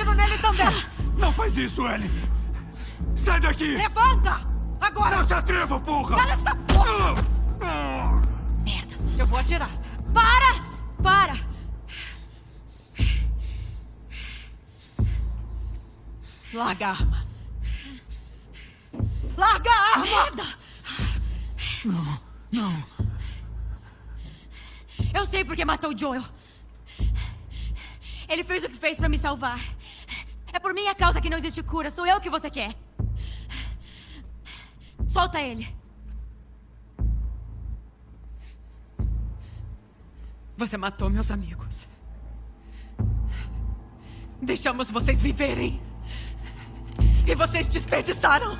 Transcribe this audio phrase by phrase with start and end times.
[0.00, 0.66] atiro nele também!
[1.16, 2.10] Não faz isso, Ellie!
[3.16, 3.76] Sai daqui!
[3.76, 4.40] Levanta!
[4.80, 5.16] Agora!
[5.16, 6.16] Não se atreva, porra!
[6.16, 7.14] Cala essa porra!
[8.64, 9.70] Merda, eu vou atirar.
[10.12, 10.54] Para!
[11.02, 11.50] Para!
[16.52, 17.26] Larga a arma.
[19.36, 20.06] Larga a arma!
[20.06, 20.44] Merda!
[21.84, 22.20] Não,
[22.52, 22.84] não.
[25.14, 26.24] Eu sei porque matou o Joel.
[28.28, 29.60] Ele fez o que fez pra me salvar.
[30.52, 31.90] É por minha causa que não existe cura.
[31.90, 32.74] Sou eu que você quer.
[35.08, 35.68] Solta ele.
[40.56, 41.86] Você matou meus amigos.
[44.42, 45.80] Deixamos vocês viverem.
[47.26, 48.58] E vocês desperdiçaram.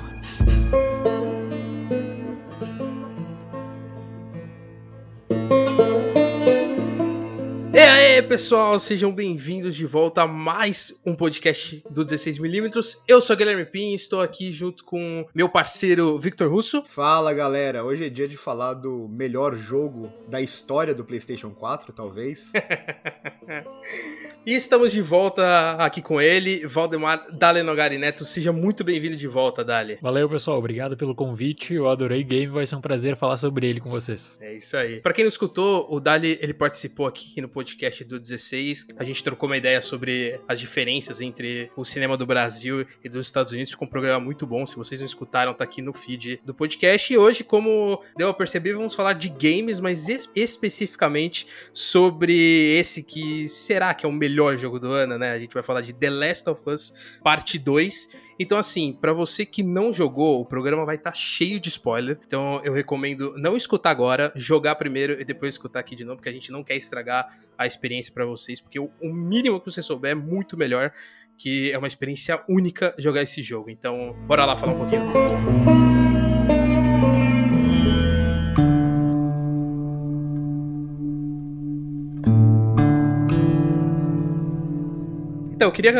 [7.73, 12.99] E aí, pessoal, sejam bem-vindos de volta a mais um podcast do 16mm.
[13.07, 16.83] Eu sou Guilherme Pin, estou aqui junto com meu parceiro Victor Russo.
[16.85, 21.93] Fala galera, hoje é dia de falar do melhor jogo da história do PlayStation 4,
[21.93, 22.51] talvez.
[24.43, 28.25] E estamos de volta aqui com ele, Valdemar Dale Nogari Neto.
[28.25, 29.99] Seja muito bem-vindo de volta, Dale.
[30.01, 30.57] Valeu, pessoal.
[30.57, 31.75] Obrigado pelo convite.
[31.75, 32.47] Eu adorei o game.
[32.47, 34.39] Vai ser um prazer falar sobre ele com vocês.
[34.41, 34.99] É isso aí.
[34.99, 38.87] Pra quem não escutou, o Dali, ele participou aqui no podcast do 16.
[38.97, 43.25] A gente trocou uma ideia sobre as diferenças entre o cinema do Brasil e dos
[43.25, 43.71] Estados Unidos.
[43.71, 44.65] Ficou um programa muito bom.
[44.65, 47.11] Se vocês não escutaram, tá aqui no feed do podcast.
[47.11, 53.03] E hoje, como deu a perceber, vamos falar de games, mas es especificamente sobre esse
[53.03, 55.31] que será que é o melhor jogo do ano, né?
[55.31, 58.30] A gente vai falar de The Last of Us Parte 2.
[58.39, 62.19] Então, assim, para você que não jogou, o programa vai estar tá cheio de spoiler.
[62.25, 66.29] Então, eu recomendo não escutar agora, jogar primeiro e depois escutar aqui de novo, porque
[66.29, 70.11] a gente não quer estragar a experiência para vocês, porque o, mínimo que você souber
[70.11, 70.91] é muito melhor,
[71.37, 73.69] que é uma experiência única jogar esse jogo.
[73.69, 76.10] Então, bora lá falar um pouquinho.
[85.61, 85.93] Então, eu queria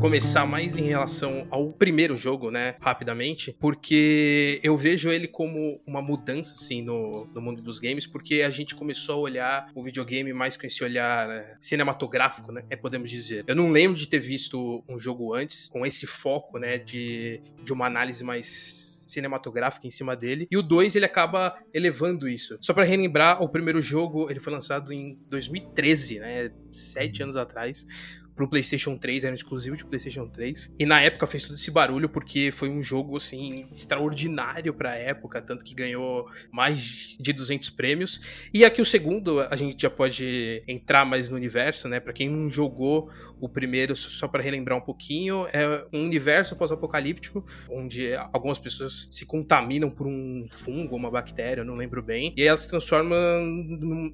[0.00, 6.00] começar mais em relação ao primeiro jogo, né, rapidamente, porque eu vejo ele como uma
[6.00, 10.32] mudança, assim, no, no mundo dos games, porque a gente começou a olhar o videogame
[10.32, 13.42] mais com esse olhar né, cinematográfico, né, podemos dizer.
[13.48, 17.72] Eu não lembro de ter visto um jogo antes com esse foco, né, de, de
[17.72, 20.46] uma análise mais cinematográfica em cima dele.
[20.48, 22.56] E o 2 ele acaba elevando isso.
[22.60, 26.50] Só para relembrar, o primeiro jogo ele foi lançado em 2013, né?
[26.72, 27.86] Sete anos atrás
[28.36, 30.74] pro PlayStation 3, era um exclusivo de PlayStation 3.
[30.78, 34.94] E na época fez todo esse barulho porque foi um jogo assim extraordinário para a
[34.94, 38.20] época, tanto que ganhou mais de 200 prêmios.
[38.52, 41.98] E aqui o segundo, a gente já pode entrar mais no universo, né?
[41.98, 43.10] Para quem não jogou
[43.40, 49.24] o primeiro, só para relembrar um pouquinho, é um universo pós-apocalíptico onde algumas pessoas se
[49.24, 53.40] contaminam por um fungo, uma bactéria, não lembro bem, e elas se transformam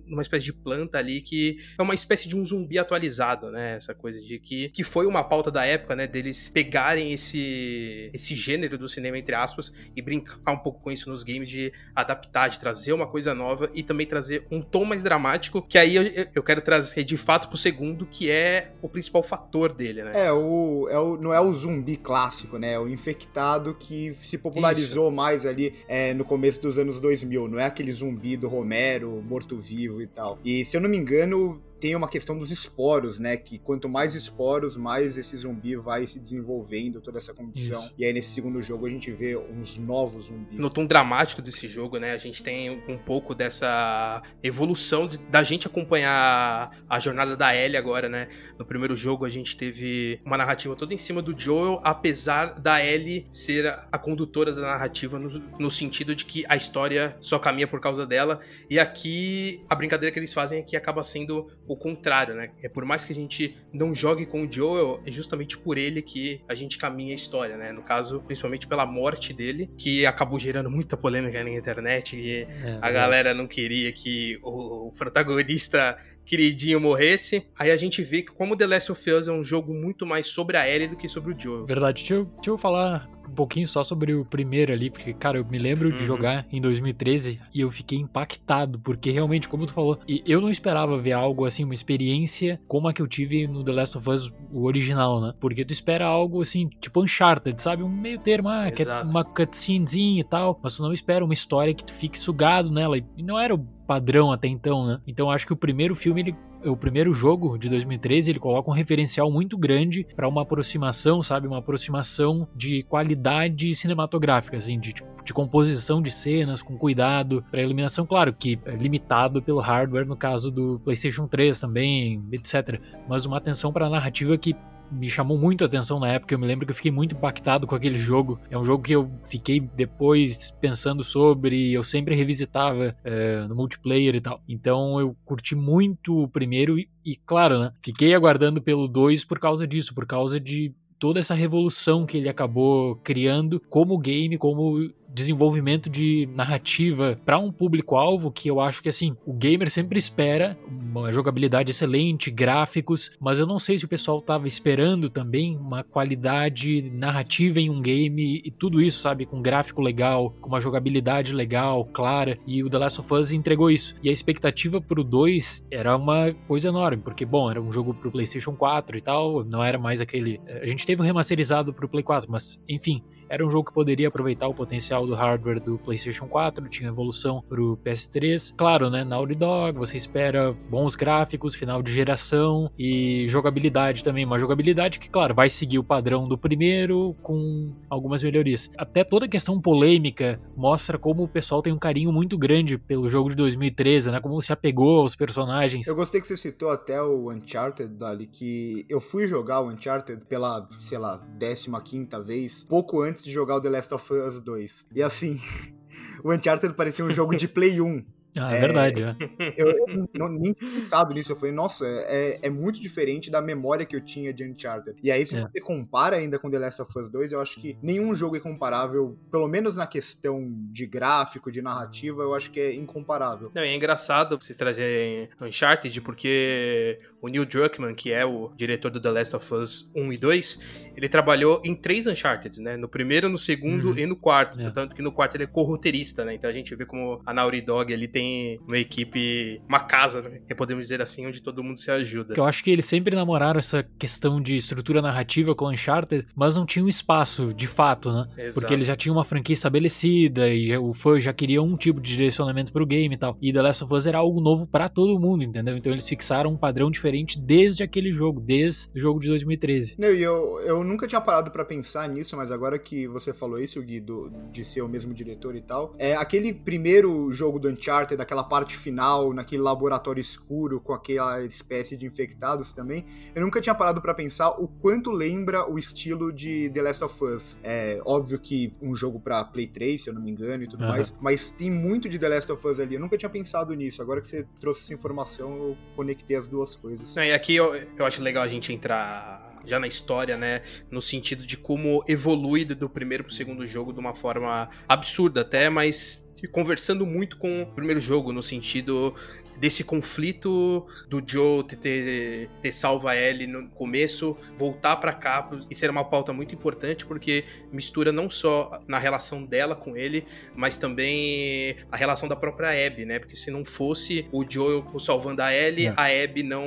[0.07, 3.77] numa espécie de planta ali que é uma espécie de um zumbi atualizado, né?
[3.77, 8.11] Essa coisa coisa de que, que foi uma pauta da época, né, deles pegarem esse,
[8.13, 11.73] esse gênero do cinema, entre aspas, e brincar um pouco com isso nos games, de
[11.95, 15.97] adaptar, de trazer uma coisa nova e também trazer um tom mais dramático, que aí
[15.97, 20.13] eu, eu quero trazer de fato pro segundo, que é o principal fator dele, né?
[20.15, 22.75] É, o, é o, não é o zumbi clássico, né?
[22.75, 25.17] É o infectado que se popularizou isso.
[25.17, 30.01] mais ali é, no começo dos anos 2000, não é aquele zumbi do Romero, morto-vivo
[30.01, 30.39] e tal.
[30.45, 33.37] E se eu não me engano, tem uma questão dos esporos, né?
[33.37, 37.83] Que quanto mais esporos, mais esse zumbi vai se desenvolvendo, toda essa condição.
[37.83, 37.95] Isso.
[37.99, 40.61] E aí nesse segundo jogo a gente vê uns novos zumbis.
[40.61, 42.13] No tom dramático desse jogo, né?
[42.13, 47.77] A gente tem um pouco dessa evolução de, da gente acompanhar a jornada da Ellie
[47.77, 48.29] agora, né?
[48.57, 52.81] No primeiro jogo a gente teve uma narrativa toda em cima do Joel, apesar da
[52.81, 55.29] Ellie ser a condutora da narrativa no,
[55.59, 58.39] no sentido de que a história só caminha por causa dela.
[58.71, 62.51] E aqui a brincadeira que eles fazem é que acaba sendo o contrário, né?
[62.63, 66.03] É por mais que a gente não jogue com o Joel, é justamente por ele
[66.03, 67.73] que a gente caminha a história, né?
[67.73, 72.79] No caso, principalmente pela morte dele, que acabou gerando muita polêmica na internet e é,
[72.81, 72.93] a é.
[72.93, 77.47] galera não queria que o, o protagonista queridinho morresse.
[77.59, 80.27] Aí a gente vê que como The Last of Us é um jogo muito mais
[80.27, 81.67] sobre a Ellie do que sobre o Joel.
[81.67, 82.01] Verdade.
[82.03, 85.45] Deixa eu, deixa eu falar um pouquinho só sobre o primeiro ali, porque, cara, eu
[85.45, 85.97] me lembro uhum.
[85.97, 90.51] de jogar em 2013 e eu fiquei impactado, porque realmente, como tu falou, eu não
[90.51, 94.09] esperava ver algo assim, uma experiência como a que eu tive no The Last of
[94.09, 95.35] Us, o original, né?
[95.41, 97.83] Porque tu espera algo assim, tipo Uncharted, sabe?
[97.83, 101.35] Um meio termo, ah, que é uma cutscenezinha e tal, mas tu não espera uma
[101.35, 102.99] história que tu fique sugado nela.
[102.99, 105.01] E não era o padrão até então, né?
[105.07, 108.73] Então acho que o primeiro filme ele o primeiro jogo de 2013 ele coloca um
[108.73, 114.95] referencial muito grande para uma aproximação, sabe, uma aproximação de qualidade cinematográfica, assim, de,
[115.25, 120.17] de composição de cenas com cuidado para iluminação, claro que é limitado pelo hardware no
[120.17, 122.81] caso do PlayStation 3 também, etc.
[123.09, 124.55] Mas uma atenção para a narrativa que
[124.93, 126.35] me chamou muito a atenção na época.
[126.35, 128.39] Eu me lembro que eu fiquei muito impactado com aquele jogo.
[128.51, 134.15] É um jogo que eu fiquei depois pensando sobre, eu sempre revisitava é, no multiplayer
[134.15, 134.41] e tal.
[134.49, 137.73] Então eu curti muito o primeiro e, e claro, né?
[137.83, 142.29] Fiquei aguardando pelo 2 por causa disso, por causa de toda essa revolução que ele
[142.29, 148.89] acabou criando como game, como desenvolvimento de narrativa para um público-alvo que eu acho que
[148.89, 153.89] assim, o gamer sempre espera uma jogabilidade excelente, gráficos, mas eu não sei se o
[153.89, 159.41] pessoal tava esperando também uma qualidade narrativa em um game e tudo isso, sabe, com
[159.41, 163.95] gráfico legal, com uma jogabilidade legal, clara, e o The Last of Us entregou isso.
[164.03, 168.11] E a expectativa pro 2 era uma coisa enorme, porque bom, era um jogo pro
[168.11, 172.03] PlayStation 4 e tal, não era mais aquele, a gente teve um remasterizado pro Play
[172.03, 176.27] 4, mas enfim, era um jogo que poderia aproveitar o potencial do hardware do PlayStation
[176.27, 178.55] 4, tinha evolução pro PS3.
[178.55, 179.05] Claro, né?
[179.05, 184.27] Naughty Dog, você espera bons gráficos, final de geração e jogabilidade também.
[184.27, 188.71] Uma jogabilidade que, claro, vai seguir o padrão do primeiro com algumas melhorias.
[188.77, 193.09] Até toda a questão polêmica mostra como o pessoal tem um carinho muito grande pelo
[193.09, 194.21] jogo de 2013, né?
[194.21, 195.87] Como se apegou aos personagens.
[195.87, 200.27] Eu gostei que você citou até o Uncharted, Dali, que eu fui jogar o Uncharted
[200.27, 204.13] pela, sei lá, 15 quinta vez, pouco antes antes de jogar o The Last of
[204.13, 204.87] Us 2.
[204.95, 205.41] E assim,
[206.25, 208.05] o Uncharted parecia um jogo de Play 1.
[208.39, 209.17] Ah, é, é verdade, é.
[209.57, 211.33] Eu, eu não, nem tinha pensado nisso.
[211.33, 214.97] Eu falei, nossa, é, é muito diferente da memória que eu tinha de Uncharted.
[215.03, 215.43] E aí, se é.
[215.43, 218.41] você compara ainda com The Last of Us 2, eu acho que nenhum jogo é
[218.41, 223.51] comparável, pelo menos na questão de gráfico, de narrativa, eu acho que é incomparável.
[223.55, 229.01] Não, é engraçado vocês trazerem Uncharted, porque o Neil Druckmann, que é o diretor do
[229.01, 232.77] The Last of Us 1 e 2, ele trabalhou em três Uncharted, né?
[232.77, 233.99] No primeiro, no segundo uhum.
[233.99, 234.61] e no quarto.
[234.61, 234.71] É.
[234.71, 236.35] Tanto que no quarto ele é co-roteirista, né?
[236.35, 238.22] Então a gente vê como a Naughty Dog ali tem
[238.67, 240.41] uma equipe, uma casa, né?
[240.63, 242.35] podemos dizer assim, onde todo mundo se ajuda.
[242.37, 246.65] Eu acho que eles sempre namoraram essa questão de estrutura narrativa com Uncharted, mas não
[246.65, 248.29] tinham espaço, de fato, né?
[248.37, 248.55] Exato.
[248.61, 252.11] Porque eles já tinham uma franquia estabelecida e o fã já queria um tipo de
[252.11, 253.37] direcionamento pro game e tal.
[253.41, 255.77] E The Last of Us era algo novo para todo mundo, entendeu?
[255.77, 259.97] Então eles fixaram um padrão diferente desde aquele jogo, desde o jogo de 2013.
[259.99, 263.59] Não, e eu, eu nunca tinha parado para pensar nisso, mas agora que você falou
[263.59, 267.69] isso, Gui, do, de ser o mesmo diretor e tal, é aquele primeiro jogo do
[267.69, 273.61] Uncharted, daquela parte final, naquele laboratório escuro com aquela espécie de infectados também, eu nunca
[273.61, 277.59] tinha parado para pensar o quanto lembra o estilo de The Last of Us.
[277.63, 280.83] É óbvio que um jogo para Play 3, se eu não me engano, e tudo
[280.83, 280.91] uhum.
[280.91, 282.95] mais, mas tem muito de The Last of Us ali.
[282.95, 284.03] Eu nunca tinha pensado nisso.
[284.03, 287.17] Agora que você trouxe essa informação, eu conectei as duas coisas.
[287.17, 290.63] É, e aqui eu, eu acho legal a gente entrar já na história, né?
[290.91, 295.69] No sentido de como evolui do primeiro pro segundo jogo de uma forma absurda até,
[295.71, 299.15] mas conversando muito com o primeiro jogo, no sentido
[299.63, 305.49] desse conflito do Joe ter, ter, ter salvo a Ellie no começo, voltar para cá,
[305.71, 310.27] isso era uma pauta muito importante, porque mistura não só na relação dela com ele,
[310.57, 313.21] mas também a relação da própria Abby, né?
[313.21, 315.95] Porque se não fosse o Joe salvando a Ellie, é.
[315.97, 316.65] a Abby não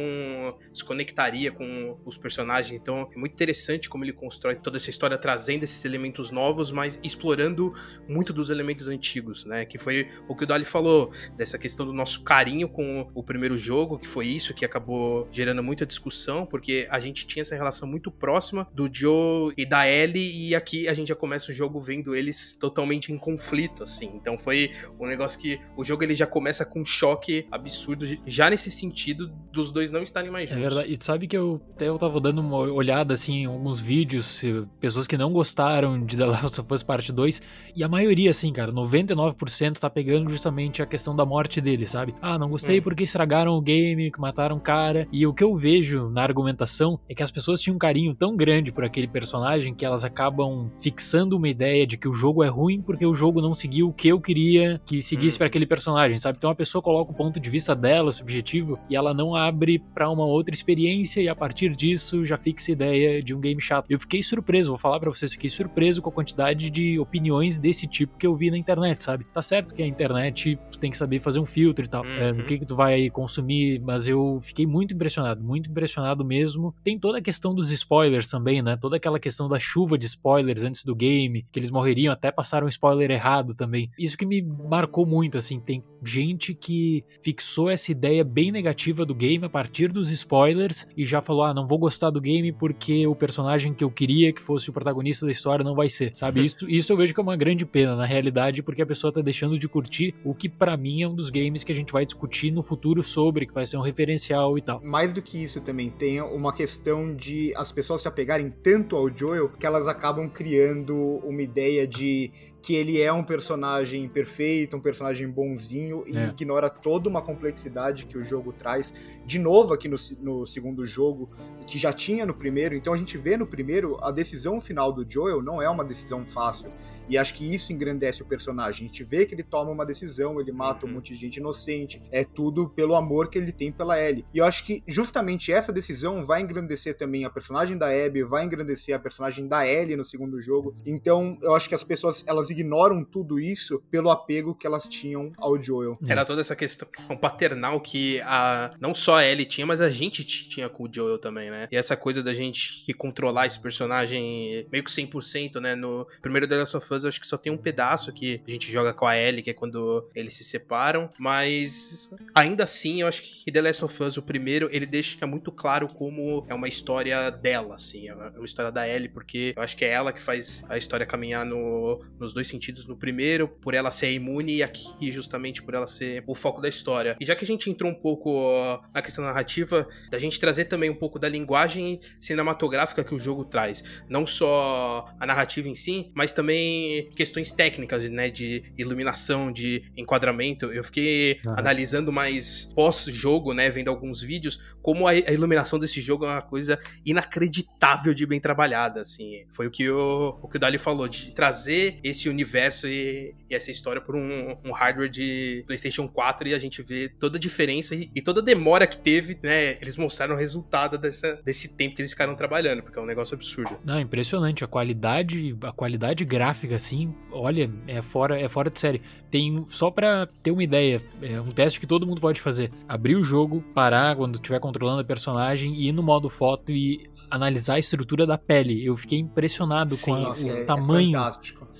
[0.74, 2.80] se conectaria com os personagens.
[2.80, 6.98] Então é muito interessante como ele constrói toda essa história, trazendo esses elementos novos, mas
[7.04, 7.74] explorando
[8.08, 9.66] muito dos elementos antigos, né?
[9.66, 13.24] Que foi o que o Dali falou, dessa questão do nosso carinho com com o
[13.24, 17.56] primeiro jogo, que foi isso que acabou gerando muita discussão, porque a gente tinha essa
[17.56, 21.54] relação muito próxima do Joe e da Ellie, e aqui a gente já começa o
[21.54, 24.12] jogo vendo eles totalmente em conflito, assim.
[24.16, 28.50] Então foi um negócio que o jogo ele já começa com um choque absurdo, já
[28.50, 30.66] nesse sentido dos dois não estarem mais é juntos.
[30.66, 30.94] É verdade.
[30.94, 34.42] E sabe que eu até eu tava dando uma olhada assim em alguns vídeos,
[34.80, 37.42] pessoas que não gostaram de The Last of Us Parte 2,
[37.76, 42.14] e a maioria, assim, cara, 99% tá pegando justamente a questão da morte dele, sabe?
[42.22, 45.08] Ah, não gostei sei porque estragaram o game, que mataram o cara.
[45.12, 48.36] E o que eu vejo na argumentação é que as pessoas tinham um carinho tão
[48.36, 52.48] grande por aquele personagem que elas acabam fixando uma ideia de que o jogo é
[52.48, 55.40] ruim porque o jogo não seguiu o que eu queria que seguisse hum.
[55.40, 56.38] para aquele personagem, sabe?
[56.38, 60.10] Então a pessoa coloca o ponto de vista dela, subjetivo, e ela não abre para
[60.10, 63.86] uma outra experiência e a partir disso já fixa a ideia de um game chato.
[63.90, 67.88] Eu fiquei surpreso, vou falar para vocês, fiquei surpreso com a quantidade de opiniões desse
[67.88, 69.26] tipo que eu vi na internet, sabe?
[69.34, 72.18] Tá certo que a internet tem que saber fazer um filtro e tal, uhum.
[72.18, 76.76] é, no que que tu vai consumir, mas eu fiquei muito impressionado, muito impressionado mesmo.
[76.84, 78.76] Tem toda a questão dos spoilers também, né?
[78.76, 82.66] Toda aquela questão da chuva de spoilers antes do game, que eles morreriam, até passaram
[82.66, 83.90] um spoiler errado também.
[83.98, 89.16] Isso que me marcou muito, assim, tem gente que fixou essa ideia bem negativa do
[89.16, 93.06] game a partir dos spoilers e já falou: ah, não vou gostar do game porque
[93.06, 96.44] o personagem que eu queria que fosse o protagonista da história não vai ser, sabe?
[96.46, 99.20] Isso, isso eu vejo que é uma grande pena na realidade, porque a pessoa tá
[99.20, 102.06] deixando de curtir o que para mim é um dos games que a gente vai
[102.06, 104.82] discutir no futuro sobre, que vai ser um referencial e tal.
[104.84, 109.10] Mais do que isso também, tem uma questão de as pessoas se apegarem tanto ao
[109.14, 112.32] Joel que elas acabam criando uma ideia de
[112.66, 116.30] que ele é um personagem perfeito, um personagem bonzinho e é.
[116.30, 118.92] ignora toda uma complexidade que o jogo traz.
[119.24, 121.30] De novo aqui no, no, segundo jogo,
[121.68, 122.74] que já tinha no primeiro.
[122.74, 126.26] Então a gente vê no primeiro a decisão final do Joel não é uma decisão
[126.26, 126.72] fácil.
[127.10, 128.86] E acho que isso engrandece o personagem.
[128.86, 130.96] A gente vê que ele toma uma decisão, ele mata um uhum.
[130.96, 132.02] monte de gente inocente.
[132.12, 134.26] É tudo pelo amor que ele tem pela Ellie.
[134.34, 138.46] E eu acho que justamente essa decisão vai engrandecer também a personagem da Abby, vai
[138.46, 140.76] engrandecer a personagem da Ellie no segundo jogo.
[140.86, 145.32] Então eu acho que as pessoas elas ignoram tudo isso pelo apego que elas tinham
[145.38, 145.98] ao Joel.
[146.08, 146.88] Era toda essa questão
[147.20, 151.18] paternal que a não só a Ellie tinha, mas a gente tinha com o Joel
[151.18, 151.68] também, né?
[151.72, 155.76] E essa coisa da gente que controlar esse personagem meio que 100%, né?
[155.76, 158.72] No primeiro The Last of Eu acho que só tem um pedaço que a gente
[158.72, 163.24] joga com a Ellie, que é quando eles se separam, mas ainda assim, eu acho
[163.24, 167.30] que The Last of Us, o primeiro, ele deixa muito claro como é uma história
[167.30, 170.64] dela, assim, é uma história da Ellie, porque eu acho que é ela que faz
[170.70, 172.86] a história caminhar no, nos dois sentidos.
[172.86, 176.70] No primeiro, por ela ser imune, e aqui justamente por ela ser o foco da
[176.70, 177.16] história.
[177.20, 180.90] E já que a gente entrou um pouco na questão narrativa, da gente trazer também
[180.90, 183.84] um pouco da linguagem cinematográfica que o jogo traz.
[184.10, 186.85] Não só a narrativa em si, mas também
[187.16, 188.30] questões técnicas, né?
[188.30, 190.72] De iluminação, de enquadramento.
[190.72, 191.54] Eu fiquei uhum.
[191.58, 193.70] analisando mais pós-jogo, né?
[193.70, 198.40] Vendo alguns vídeos, como a, a, iluminação desse jogo é uma coisa inacreditável de bem
[198.40, 199.46] trabalhada, assim.
[199.52, 203.56] Foi o que o, o que o Dali falou, de trazer esse universo e, e
[203.56, 207.40] essa história por um, um, hardware de PlayStation 4 e a gente vê toda a
[207.40, 209.78] diferença e, e toda a demora que teve, né?
[209.82, 213.34] Eles mostraram o resultado dessa, desse tempo que eles ficaram trabalhando, porque é um negócio
[213.34, 213.78] absurdo.
[213.84, 214.64] Não, impressionante.
[214.64, 219.02] A qualidade, a qualidade gráfica, assim, olha, é fora, é fora de série.
[219.30, 222.72] Tem, só pra ter uma ideia, é um teste que todo mundo pode fazer.
[222.88, 227.10] Abrir o jogo, parar quando estiver controlando a personagem e ir no modo foto e
[227.30, 228.86] analisar a estrutura da pele.
[228.86, 231.18] Eu fiquei impressionado Sim, com a, o é, tamanho.
[231.18, 231.32] É,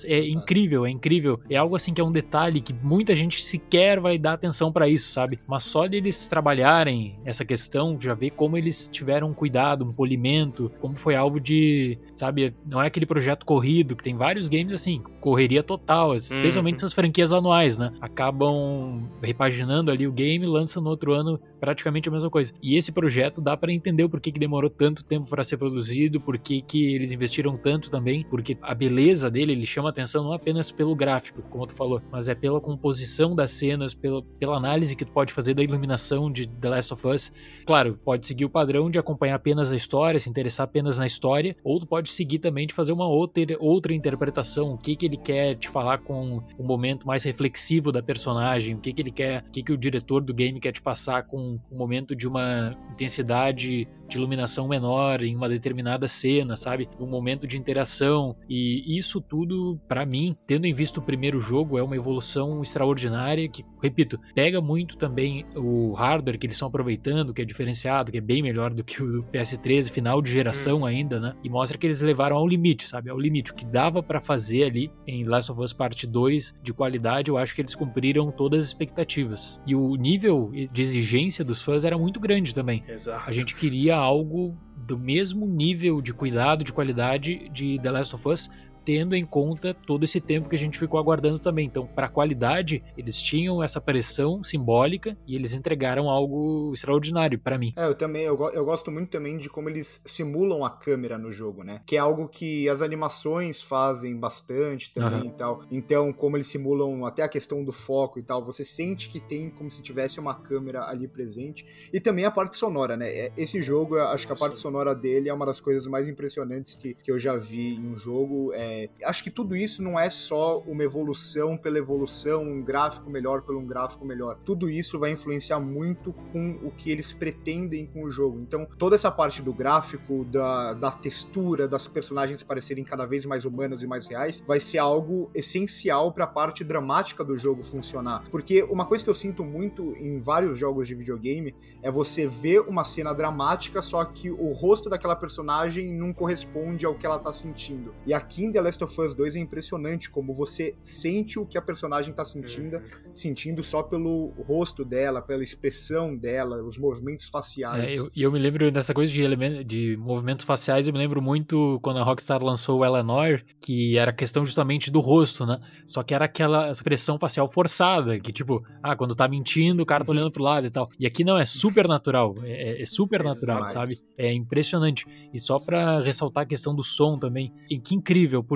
[0.04, 1.40] é incrível, é incrível.
[1.48, 4.88] É algo assim que é um detalhe que muita gente sequer vai dar atenção para
[4.88, 5.38] isso, sabe?
[5.46, 9.92] Mas só de eles trabalharem essa questão, já vê como eles tiveram um cuidado, um
[9.92, 14.72] polimento, como foi alvo de, sabe, não é aquele projeto corrido, que tem vários games
[14.72, 16.78] assim, correria total, especialmente uhum.
[16.78, 17.92] essas franquias anuais, né?
[18.00, 22.52] Acabam repaginando ali o game, lançam no outro ano praticamente a mesma coisa.
[22.62, 26.20] E esse projeto dá para entender o porquê que demorou tanto tempo para ser produzido,
[26.20, 30.70] porquê que eles investiram tanto também, porque a beleza dele, ele chama atenção não apenas
[30.70, 35.04] pelo gráfico, como tu falou, mas é pela composição das cenas, pela, pela análise que
[35.04, 37.32] tu pode fazer da iluminação de The Last of Us.
[37.64, 41.56] Claro, pode seguir o padrão de acompanhar apenas a história, se interessar apenas na história,
[41.62, 45.16] ou tu pode seguir também de fazer uma outra, outra interpretação, o que que ele
[45.16, 49.44] quer te falar com um momento mais reflexivo da personagem, o que que ele quer,
[49.48, 52.76] o que que o diretor do game quer te passar com um, momento de uma
[52.92, 56.88] intensidade de iluminação menor em uma determinada cena, sabe?
[57.00, 58.36] Um momento de interação.
[58.48, 63.48] E isso tudo, para mim, tendo em vista o primeiro jogo, é uma evolução extraordinária
[63.48, 68.18] que, repito, pega muito também o hardware que eles estão aproveitando, que é diferenciado, que
[68.18, 70.86] é bem melhor do que o PS13, final de geração hum.
[70.86, 71.34] ainda, né?
[71.42, 73.10] E mostra que eles levaram ao limite, sabe?
[73.10, 73.52] Ao limite.
[73.52, 77.38] O que dava para fazer ali em Last of Us Part 2 de qualidade, eu
[77.38, 79.60] acho que eles cumpriram todas as expectativas.
[79.66, 82.82] E o nível de exigência dos fãs era muito grande também.
[82.88, 83.22] Exato.
[83.26, 88.28] A gente queria algo do mesmo nível de cuidado, de qualidade de The Last of
[88.28, 88.50] Us,
[88.86, 91.66] tendo em conta todo esse tempo que a gente ficou aguardando também.
[91.66, 97.74] Então, para qualidade, eles tinham essa pressão simbólica e eles entregaram algo extraordinário para mim.
[97.76, 101.32] É, eu também, eu, eu gosto muito também de como eles simulam a câmera no
[101.32, 101.82] jogo, né?
[101.84, 105.26] Que é algo que as animações fazem bastante também uhum.
[105.26, 105.62] e tal.
[105.68, 109.50] Então, como eles simulam até a questão do foco e tal, você sente que tem
[109.50, 111.66] como se tivesse uma câmera ali presente.
[111.92, 113.08] E também a parte sonora, né?
[113.10, 116.76] É, esse jogo, acho que a parte sonora dele é uma das coisas mais impressionantes
[116.76, 118.52] que, que eu já vi em um jogo.
[118.52, 123.08] É, É, acho que tudo isso não é só uma evolução pela evolução, um gráfico
[123.08, 124.38] melhor pelo um gráfico melhor.
[124.44, 128.40] Tudo isso vai influenciar muito com o que eles pretendem com o jogo.
[128.40, 133.44] Então, toda essa parte do gráfico, da, da textura, das personagens parecerem cada vez mais
[133.44, 138.24] humanas e mais reais, vai ser algo essencial para a parte dramática do jogo funcionar.
[138.30, 142.60] Porque uma coisa que eu sinto muito em vários jogos de videogame é você ver
[142.60, 147.32] uma cena dramática, só que o rosto daquela personagem não corresponde ao que ela tá
[147.32, 147.94] sentindo.
[148.06, 151.62] E em The Last of Us 2 é impressionante como você sente o que a
[151.62, 153.14] personagem tá sentindo, uhum.
[153.14, 157.92] sentindo só pelo rosto dela, pela expressão dela, os movimentos faciais.
[157.92, 160.98] É, e eu, eu, me lembro dessa coisa de, elemento, de movimentos faciais, eu me
[160.98, 165.60] lembro muito quando a Rockstar lançou o Eleanor, que era questão justamente do rosto, né?
[165.86, 170.04] Só que era aquela expressão facial forçada, que tipo, ah, quando tá mentindo, o cara
[170.04, 170.88] tá olhando pro lado e tal.
[170.98, 174.00] E aqui não, é super natural, é, é super natural, sabe?
[174.18, 175.06] É impressionante.
[175.32, 178.55] E só pra ressaltar a questão do som também, e que incrível, porque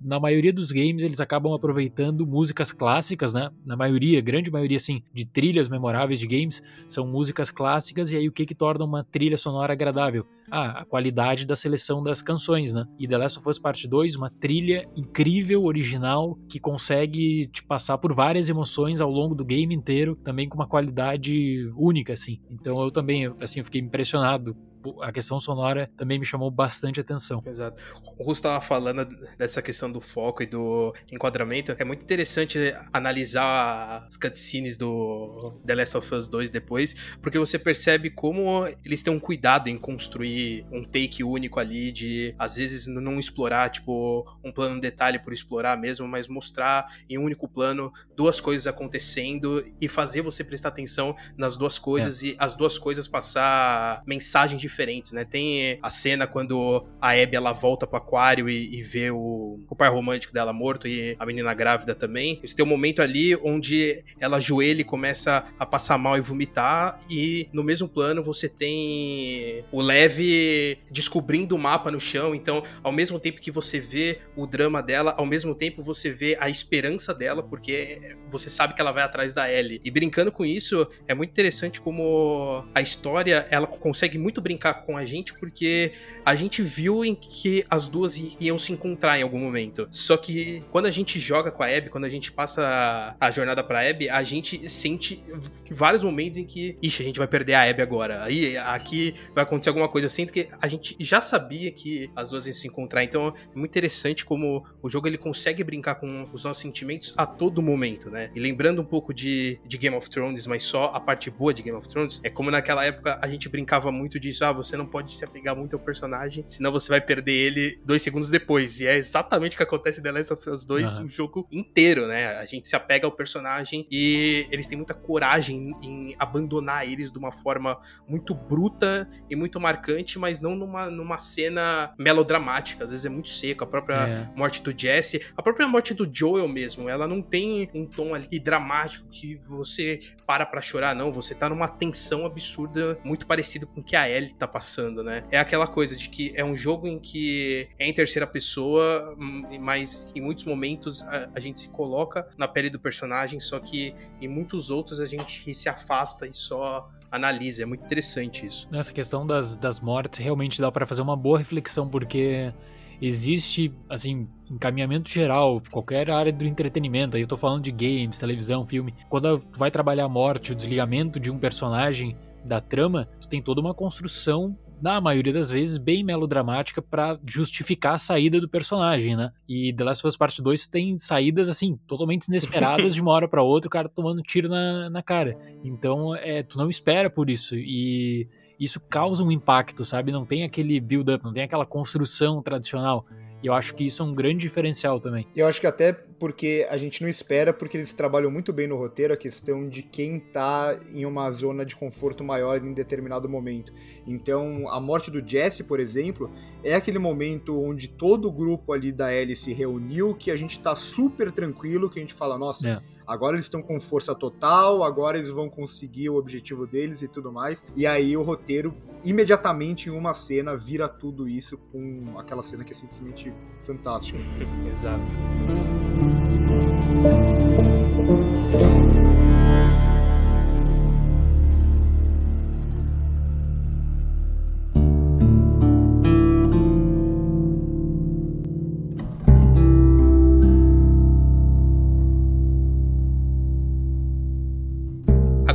[0.00, 3.50] na maioria dos games eles acabam aproveitando músicas clássicas, né?
[3.66, 8.28] Na maioria, grande maioria, assim, de trilhas memoráveis de games, são músicas clássicas, e aí
[8.28, 10.26] o que que torna uma trilha sonora agradável?
[10.50, 12.84] Ah, a qualidade da seleção das canções, né?
[12.98, 17.98] E The Last of Us Part 2, uma trilha incrível, original, que consegue te passar
[17.98, 22.40] por várias emoções ao longo do game inteiro, também com uma qualidade única, assim.
[22.50, 24.56] Então eu também, assim, eu fiquei impressionado
[25.00, 27.42] a questão sonora também me chamou bastante atenção.
[27.46, 27.82] Exato.
[28.18, 29.06] O Russo estava falando
[29.36, 31.74] dessa questão do foco e do enquadramento.
[31.78, 37.58] É muito interessante analisar as cutscenes do The Last of Us 2 depois, porque você
[37.58, 42.86] percebe como eles têm um cuidado em construir um take único ali, de às vezes
[42.86, 47.48] não explorar, tipo, um plano de detalhe por explorar mesmo, mas mostrar em um único
[47.48, 52.28] plano duas coisas acontecendo e fazer você prestar atenção nas duas coisas é.
[52.28, 54.69] e as duas coisas passar mensagens diferentes,
[55.12, 55.24] né?
[55.24, 59.76] Tem a cena quando a Abby ela volta pro aquário e, e vê o, o
[59.76, 62.40] par romântico dela morto e a menina grávida também.
[62.44, 66.98] Você tem um momento ali onde ela ajoelha e começa a passar mal e vomitar,
[67.08, 72.34] e no mesmo plano você tem o Leve descobrindo o mapa no chão.
[72.34, 76.36] Então, ao mesmo tempo que você vê o drama dela, ao mesmo tempo você vê
[76.40, 79.80] a esperança dela, porque você sabe que ela vai atrás da Ellie.
[79.84, 84.96] E brincando com isso, é muito interessante como a história ela consegue muito brincar com
[84.96, 85.92] a gente porque
[86.24, 89.88] a gente viu em que as duas iam se encontrar em algum momento.
[89.90, 93.64] Só que quando a gente joga com a Abby, quando a gente passa a jornada
[93.64, 95.22] pra Abby, a gente sente
[95.70, 98.22] vários momentos em que, ixi, a gente vai perder a Abby agora.
[98.22, 102.46] Aí aqui vai acontecer alguma coisa assim, que a gente já sabia que as duas
[102.46, 103.02] iam se encontrar.
[103.02, 107.26] Então é muito interessante como o jogo ele consegue brincar com os nossos sentimentos a
[107.26, 108.30] todo momento, né?
[108.34, 111.62] E lembrando um pouco de, de Game of Thrones, mas só a parte boa de
[111.62, 114.86] Game of Thrones, é como naquela época a gente brincava muito disso, ah, você não
[114.86, 118.80] pode se apegar muito ao personagem, senão você vai perder ele dois segundos depois.
[118.80, 121.04] E é exatamente o que acontece em The Last of Us 2 uhum.
[121.04, 122.38] o jogo inteiro, né?
[122.38, 127.18] A gente se apega ao personagem e eles têm muita coragem em abandonar eles de
[127.18, 132.84] uma forma muito bruta e muito marcante, mas não numa, numa cena melodramática.
[132.84, 133.64] Às vezes é muito seco.
[133.64, 134.28] A própria é.
[134.36, 138.38] morte do Jesse, a própria morte do Joel mesmo, ela não tem um tom ali
[138.38, 141.10] dramático que você para pra chorar, não.
[141.12, 145.24] Você tá numa tensão absurda, muito parecido com o que a Ellie tá passando, né?
[145.30, 149.44] É aquela coisa de que é um jogo em que é em terceira pessoa, hum,
[149.60, 153.94] mas em muitos momentos a, a gente se coloca na pele do personagem, só que
[154.20, 157.62] em muitos outros a gente se afasta e só analisa.
[157.62, 158.68] É muito interessante isso.
[158.70, 162.52] Nessa questão das, das mortes, realmente dá para fazer uma boa reflexão, porque
[163.00, 168.66] existe, assim, encaminhamento geral, qualquer área do entretenimento, aí eu tô falando de games, televisão,
[168.66, 173.42] filme, quando vai trabalhar a morte, o desligamento de um personagem da trama, tu tem
[173.42, 179.14] toda uma construção na maioria das vezes, bem melodramática para justificar a saída do personagem,
[179.14, 179.30] né?
[179.48, 183.28] E The Last of Us Part 2 tem saídas, assim, totalmente inesperadas de uma hora
[183.28, 185.36] para outra, o cara tomando tiro na, na cara.
[185.62, 187.56] Então, é, tu não espera por isso.
[187.56, 188.26] E
[188.58, 190.12] isso causa um impacto, sabe?
[190.12, 193.06] Não tem aquele build-up, não tem aquela construção tradicional.
[193.42, 195.26] E eu acho que isso é um grande diferencial também.
[195.34, 198.76] Eu acho que até porque a gente não espera, porque eles trabalham muito bem no
[198.76, 203.72] roteiro a questão de quem tá em uma zona de conforto maior em determinado momento.
[204.06, 206.30] Então, a morte do Jesse, por exemplo,
[206.62, 210.60] é aquele momento onde todo o grupo ali da Ellie se reuniu, que a gente
[210.60, 212.82] tá super tranquilo, que a gente fala, nossa, é.
[213.06, 217.32] agora eles estão com força total, agora eles vão conseguir o objetivo deles e tudo
[217.32, 217.64] mais.
[217.74, 222.74] E aí o roteiro, imediatamente em uma cena, vira tudo isso com aquela cena que
[222.74, 224.18] é simplesmente fantástica.
[224.70, 226.09] Exato.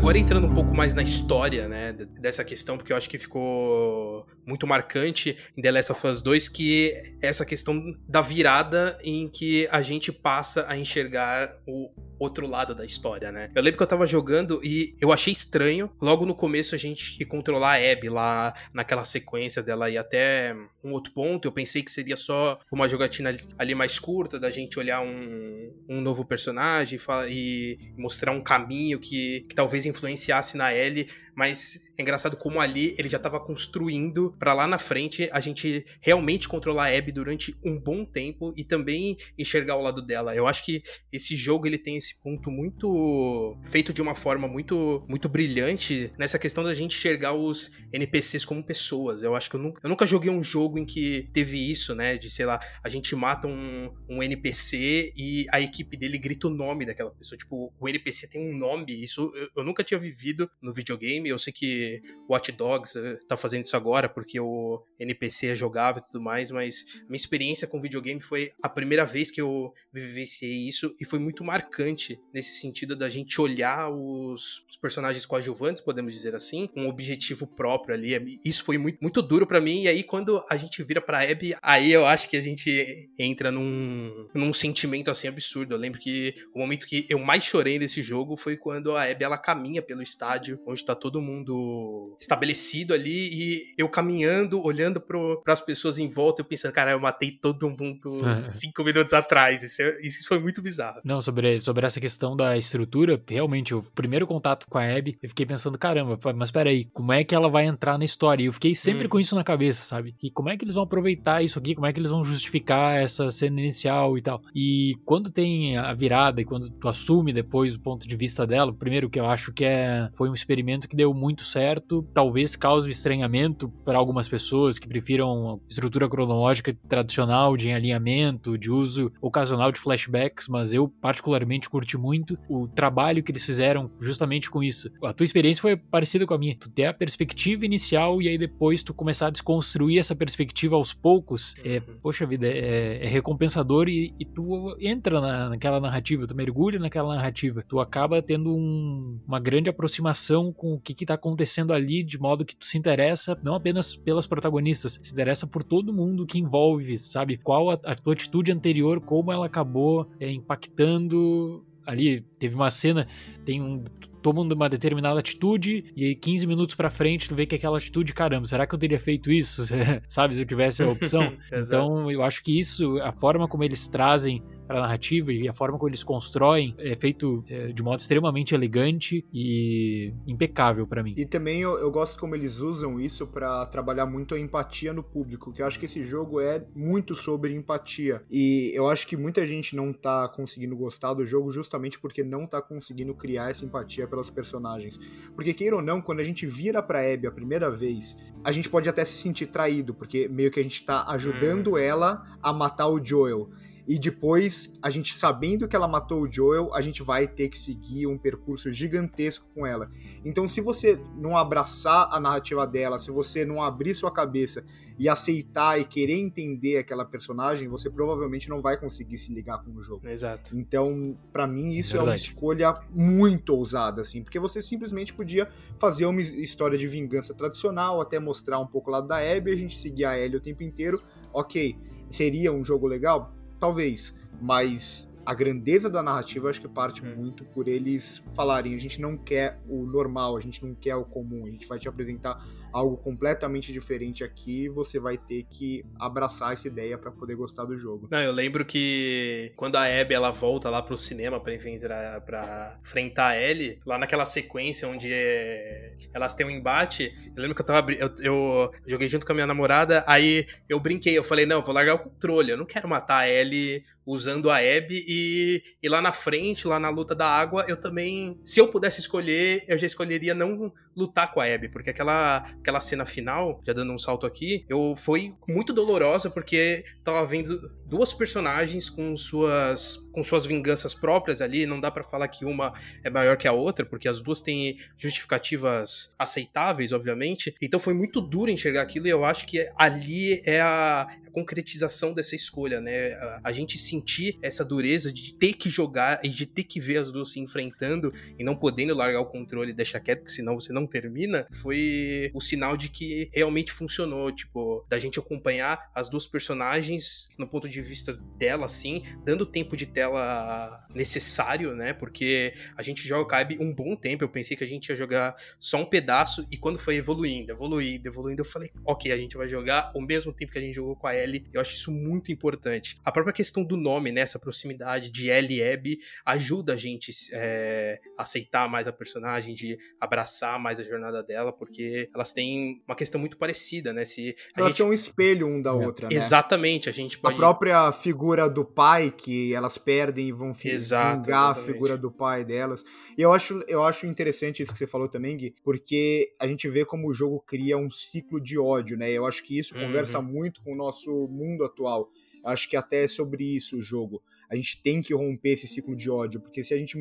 [0.06, 4.26] Agora entrando um pouco mais na história, né, dessa questão, porque eu acho que ficou
[4.46, 9.28] muito marcante em The Last of Us 2, que é essa questão da virada em
[9.28, 13.50] que a gente passa a enxergar o outro lado da história, né?
[13.54, 15.92] Eu lembro que eu tava jogando e eu achei estranho.
[16.02, 20.56] Logo no começo a gente que controlar a Abby lá naquela sequência dela ir até
[20.84, 21.48] um outro ponto.
[21.48, 26.02] Eu pensei que seria só uma jogatina ali mais curta, da gente olhar um, um
[26.02, 32.02] novo personagem e, e mostrar um caminho que, que talvez influenciasse na Ellie mas é
[32.02, 36.88] engraçado como ali ele já estava construindo para lá na frente a gente realmente controlar
[36.88, 40.36] a Abby durante um bom tempo e também enxergar o lado dela.
[40.36, 45.06] Eu acho que esse jogo ele tem esse ponto muito feito de uma forma muito
[45.08, 49.22] muito brilhante nessa questão da gente enxergar os NPCs como pessoas.
[49.22, 52.18] Eu acho que eu nunca, eu nunca joguei um jogo em que teve isso, né,
[52.18, 56.50] de sei lá, a gente mata um, um NPC e a equipe dele grita o
[56.50, 57.38] nome daquela pessoa.
[57.38, 61.38] Tipo, o NPC tem um nome, isso eu, eu nunca tinha vivido no videogame eu
[61.38, 66.08] sei que Watch Dogs eh, tá fazendo isso agora porque o NPC é jogável e
[66.08, 70.96] tudo mais, mas minha experiência com videogame foi a primeira vez que eu vivenciei isso
[71.00, 76.36] e foi muito marcante nesse sentido da gente olhar os, os personagens coadjuvantes, podemos dizer
[76.36, 78.40] assim, com um objetivo próprio ali.
[78.44, 79.84] Isso foi muito, muito duro para mim.
[79.84, 83.52] E aí, quando a gente vira pra Abby, aí eu acho que a gente entra
[83.52, 85.74] num, num sentimento assim absurdo.
[85.74, 89.24] Eu lembro que o momento que eu mais chorei nesse jogo foi quando a Abby
[89.24, 95.00] ela caminha pelo estádio onde tá todo todo mundo estabelecido ali e eu caminhando, olhando
[95.00, 99.64] para as pessoas em volta, eu pensando, cara, eu matei todo mundo cinco minutos atrás.
[99.64, 101.00] Isso, é, isso foi muito bizarro.
[101.06, 105.30] Não, sobre, sobre essa questão da estrutura, realmente, o primeiro contato com a Abby, eu
[105.30, 108.44] fiquei pensando, caramba, mas peraí, como é que ela vai entrar na história?
[108.44, 109.10] E eu fiquei sempre hum.
[109.10, 110.16] com isso na cabeça, sabe?
[110.22, 111.76] E como é que eles vão aproveitar isso aqui?
[111.76, 114.42] Como é que eles vão justificar essa cena inicial e tal?
[114.54, 118.74] E quando tem a virada e quando tu assume depois o ponto de vista dela,
[118.74, 122.56] primeiro que eu acho que é, foi um experimento que deu deu muito certo, talvez
[122.56, 129.72] cause estranhamento para algumas pessoas que prefiram estrutura cronológica tradicional de alinhamento, de uso ocasional
[129.72, 134.90] de flashbacks, mas eu particularmente curti muito o trabalho que eles fizeram justamente com isso.
[135.04, 136.56] A tua experiência foi parecida com a minha.
[136.56, 140.92] Tu ter a perspectiva inicial e aí depois tu começar a desconstruir essa perspectiva aos
[140.92, 142.00] poucos, é, uhum.
[142.02, 147.14] poxa vida, é, é recompensador e, e, tu entra na, naquela narrativa, tu mergulha naquela
[147.16, 152.04] narrativa, tu acaba tendo um, uma grande aproximação com o que que tá acontecendo ali,
[152.04, 156.26] de modo que tu se interessa não apenas pelas protagonistas, se interessa por todo mundo
[156.26, 157.38] que envolve, sabe?
[157.38, 163.08] Qual a, a tua atitude anterior, como ela acabou é, impactando ali teve uma cena,
[163.46, 163.84] tem um
[164.22, 168.12] tomando uma determinada atitude e aí 15 minutos para frente tu vê que aquela atitude,
[168.12, 169.64] caramba, será que eu teria feito isso?
[170.08, 171.32] Sabe, se eu tivesse a opção?
[171.54, 175.54] então, eu acho que isso, a forma como eles trazem para a narrativa e a
[175.54, 181.14] forma como eles constroem é feito é, de modo extremamente elegante e impecável para mim.
[181.18, 185.04] E também eu, eu, gosto como eles usam isso para trabalhar muito a empatia no
[185.04, 188.24] público, que eu acho que esse jogo é muito sobre empatia.
[188.30, 192.46] E eu acho que muita gente não tá conseguindo gostar do jogo justamente porque não
[192.48, 195.00] tá conseguindo criar essa empatia pelos personagens.
[195.36, 198.70] Porque queira ou não, quando a gente vira pra Abby a primeira vez, a gente
[198.70, 201.78] pode até se sentir traído, porque meio que a gente tá ajudando hum.
[201.78, 203.50] ela a matar o Joel.
[203.88, 207.58] E depois, a gente sabendo que ela matou o Joel, a gente vai ter que
[207.58, 209.90] seguir um percurso gigantesco com ela.
[210.24, 214.66] Então, se você não abraçar a narrativa dela, se você não abrir sua cabeça
[214.98, 219.72] e aceitar e querer entender aquela personagem, você provavelmente não vai conseguir se ligar com
[219.72, 220.08] o jogo.
[220.08, 220.58] Exato.
[220.58, 222.08] Então, para mim, isso Verdade.
[222.08, 227.34] é uma escolha muito ousada, assim, porque você simplesmente podia fazer uma história de vingança
[227.34, 230.42] tradicional, até mostrar um pouco o lado da Abby, a gente seguir a Ellie o
[230.42, 231.04] tempo inteiro.
[231.32, 231.78] Ok,
[232.10, 233.34] seria um jogo legal?
[233.60, 237.16] Talvez, mas a grandeza da narrativa acho que parte hum.
[237.16, 241.04] muito por eles falarem: a gente não quer o normal, a gente não quer o
[241.04, 246.52] comum, a gente vai te apresentar algo completamente diferente aqui, você vai ter que abraçar
[246.52, 248.10] essa ideia para poder gostar do jogo.
[248.12, 252.78] Não, eu lembro que quando a Abby ela volta lá pro cinema para enfrentar para
[252.84, 255.96] enfrentar a Ellie, lá naquela sequência onde é...
[256.14, 259.36] elas têm um embate, eu lembro que eu tava eu, eu, joguei junto com a
[259.36, 262.66] minha namorada, aí eu brinquei, eu falei: "Não, eu vou largar o controle, eu não
[262.66, 267.16] quero matar a Ellie usando a Abby e, e lá na frente, lá na luta
[267.16, 271.46] da água, eu também, se eu pudesse escolher, eu já escolheria não lutar com a
[271.46, 276.30] Abby, porque aquela aquela cena final, já dando um salto aqui, eu foi muito dolorosa
[276.30, 282.04] porque tava vendo duas personagens com suas com suas vinganças próprias ali, não dá para
[282.04, 287.54] falar que uma é maior que a outra, porque as duas têm justificativas aceitáveis, obviamente.
[287.62, 292.34] Então foi muito duro enxergar aquilo e eu acho que ali é a concretização dessa
[292.34, 293.12] escolha, né?
[293.12, 296.98] A, a, gente sentir essa dureza de ter que jogar e de ter que ver
[296.98, 300.58] as duas se enfrentando e não podendo largar o controle e deixar quieto, porque senão
[300.58, 306.08] você não termina, foi o sinal de que realmente funcionou, tipo, da gente acompanhar as
[306.08, 311.92] duas personagens no ponto de vista dela, assim, dando o tempo de tela necessário, né?
[311.92, 315.36] Porque a gente joga Caibe um bom tempo, eu pensei que a gente ia jogar
[315.60, 319.50] só um pedaço e quando foi evoluindo, evoluindo, evoluindo, eu falei, ok, a gente vai
[319.50, 321.46] jogar o mesmo tempo que a gente jogou com a Ellie.
[321.52, 322.98] Eu acho isso muito importante.
[323.04, 324.22] A própria questão do nome, né?
[324.22, 329.78] Essa proximidade de Ellie e Abby ajuda a gente é, aceitar mais a personagem, de
[330.00, 334.06] abraçar mais a jornada dela, porque elas têm uma questão muito parecida, né?
[334.06, 334.78] Se elas gente...
[334.78, 335.74] são um espelho um da é.
[335.74, 336.16] outra, né?
[336.16, 337.36] Exatamente, a gente pode...
[337.36, 342.44] A própria figura do pai, que elas perdem e vão vingar a figura do pai
[342.46, 342.84] delas.
[343.18, 346.68] E eu acho, eu acho interessante isso que você falou também, Gui, porque a gente
[346.68, 349.12] vê como o jogo cria um ciclo de ódio, né?
[349.12, 349.86] Eu acho que isso uhum.
[349.86, 352.10] conversa muito com o nosso mundo atual.
[352.44, 354.22] Acho que até é sobre isso o jogo.
[354.50, 356.98] A gente tem que romper esse ciclo de ódio, porque se a gente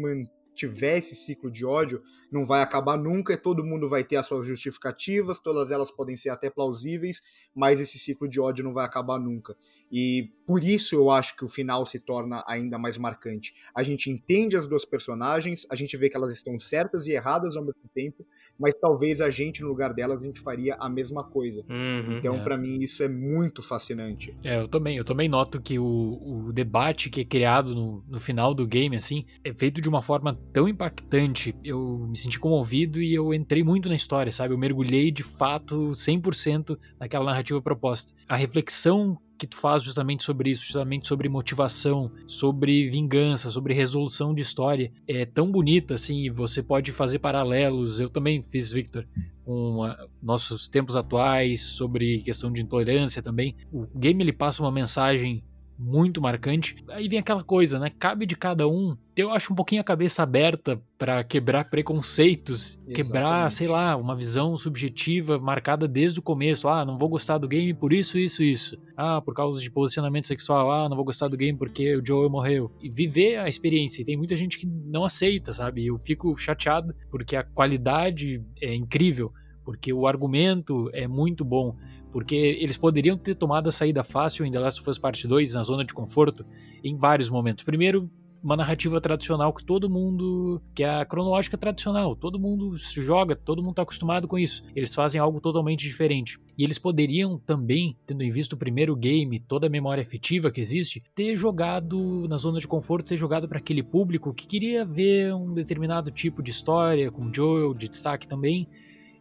[0.54, 4.26] mantiver esse ciclo de ódio, não vai acabar nunca e todo mundo vai ter as
[4.26, 7.20] suas justificativas, todas elas podem ser até plausíveis,
[7.54, 9.56] mas esse ciclo de ódio não vai acabar nunca.
[9.90, 13.54] E por isso eu acho que o final se torna ainda mais marcante.
[13.74, 17.56] A gente entende as duas personagens, a gente vê que elas estão certas e erradas
[17.56, 18.26] ao mesmo tempo,
[18.58, 21.64] mas talvez a gente, no lugar delas, a gente faria a mesma coisa.
[21.68, 22.42] Uhum, então, é.
[22.42, 24.36] para mim, isso é muito fascinante.
[24.42, 28.20] É, eu também, eu também noto que o, o debate que é criado no, no
[28.20, 31.54] final do game, assim, é feito de uma forma tão impactante.
[31.64, 34.54] Eu me senti comovido e eu entrei muito na história, sabe?
[34.54, 38.12] Eu mergulhei de fato 100% naquela narrativa proposta.
[38.28, 44.32] A reflexão que tu faz justamente sobre isso, justamente sobre motivação, sobre vingança, sobre resolução
[44.32, 48.00] de história, é tão bonita assim, você pode fazer paralelos.
[48.00, 49.06] Eu também fiz, Victor,
[49.44, 53.56] com a, nossos tempos atuais, sobre questão de intolerância também.
[53.72, 55.42] O game ele passa uma mensagem
[55.78, 56.76] muito marcante.
[56.88, 57.90] Aí vem aquela coisa, né?
[57.98, 58.96] Cabe de cada um.
[59.16, 62.94] Eu acho um pouquinho a cabeça aberta para quebrar preconceitos, Exatamente.
[62.94, 66.68] quebrar, sei lá, uma visão subjetiva marcada desde o começo.
[66.68, 68.78] Ah, não vou gostar do game por isso, isso, isso.
[68.96, 70.70] Ah, por causa de posicionamento sexual.
[70.70, 72.72] Ah, não vou gostar do game porque o Joel morreu.
[72.80, 74.02] E viver a experiência.
[74.02, 75.86] E tem muita gente que não aceita, sabe?
[75.86, 79.32] Eu fico chateado porque a qualidade é incrível,
[79.64, 81.76] porque o argumento é muito bom
[82.14, 85.54] porque eles poderiam ter tomado a saída fácil em The Last of Us Part 2,
[85.54, 86.46] na zona de conforto,
[86.84, 87.64] em vários momentos.
[87.64, 88.08] Primeiro,
[88.40, 90.62] uma narrativa tradicional que todo mundo.
[90.72, 92.14] que é a cronológica tradicional.
[92.14, 94.62] Todo mundo joga, todo mundo está acostumado com isso.
[94.76, 96.38] Eles fazem algo totalmente diferente.
[96.56, 100.60] E eles poderiam também, tendo em vista o primeiro game, toda a memória afetiva que
[100.60, 105.34] existe, ter jogado na zona de conforto, ter jogado para aquele público que queria ver
[105.34, 108.68] um determinado tipo de história, com Joel de destaque também,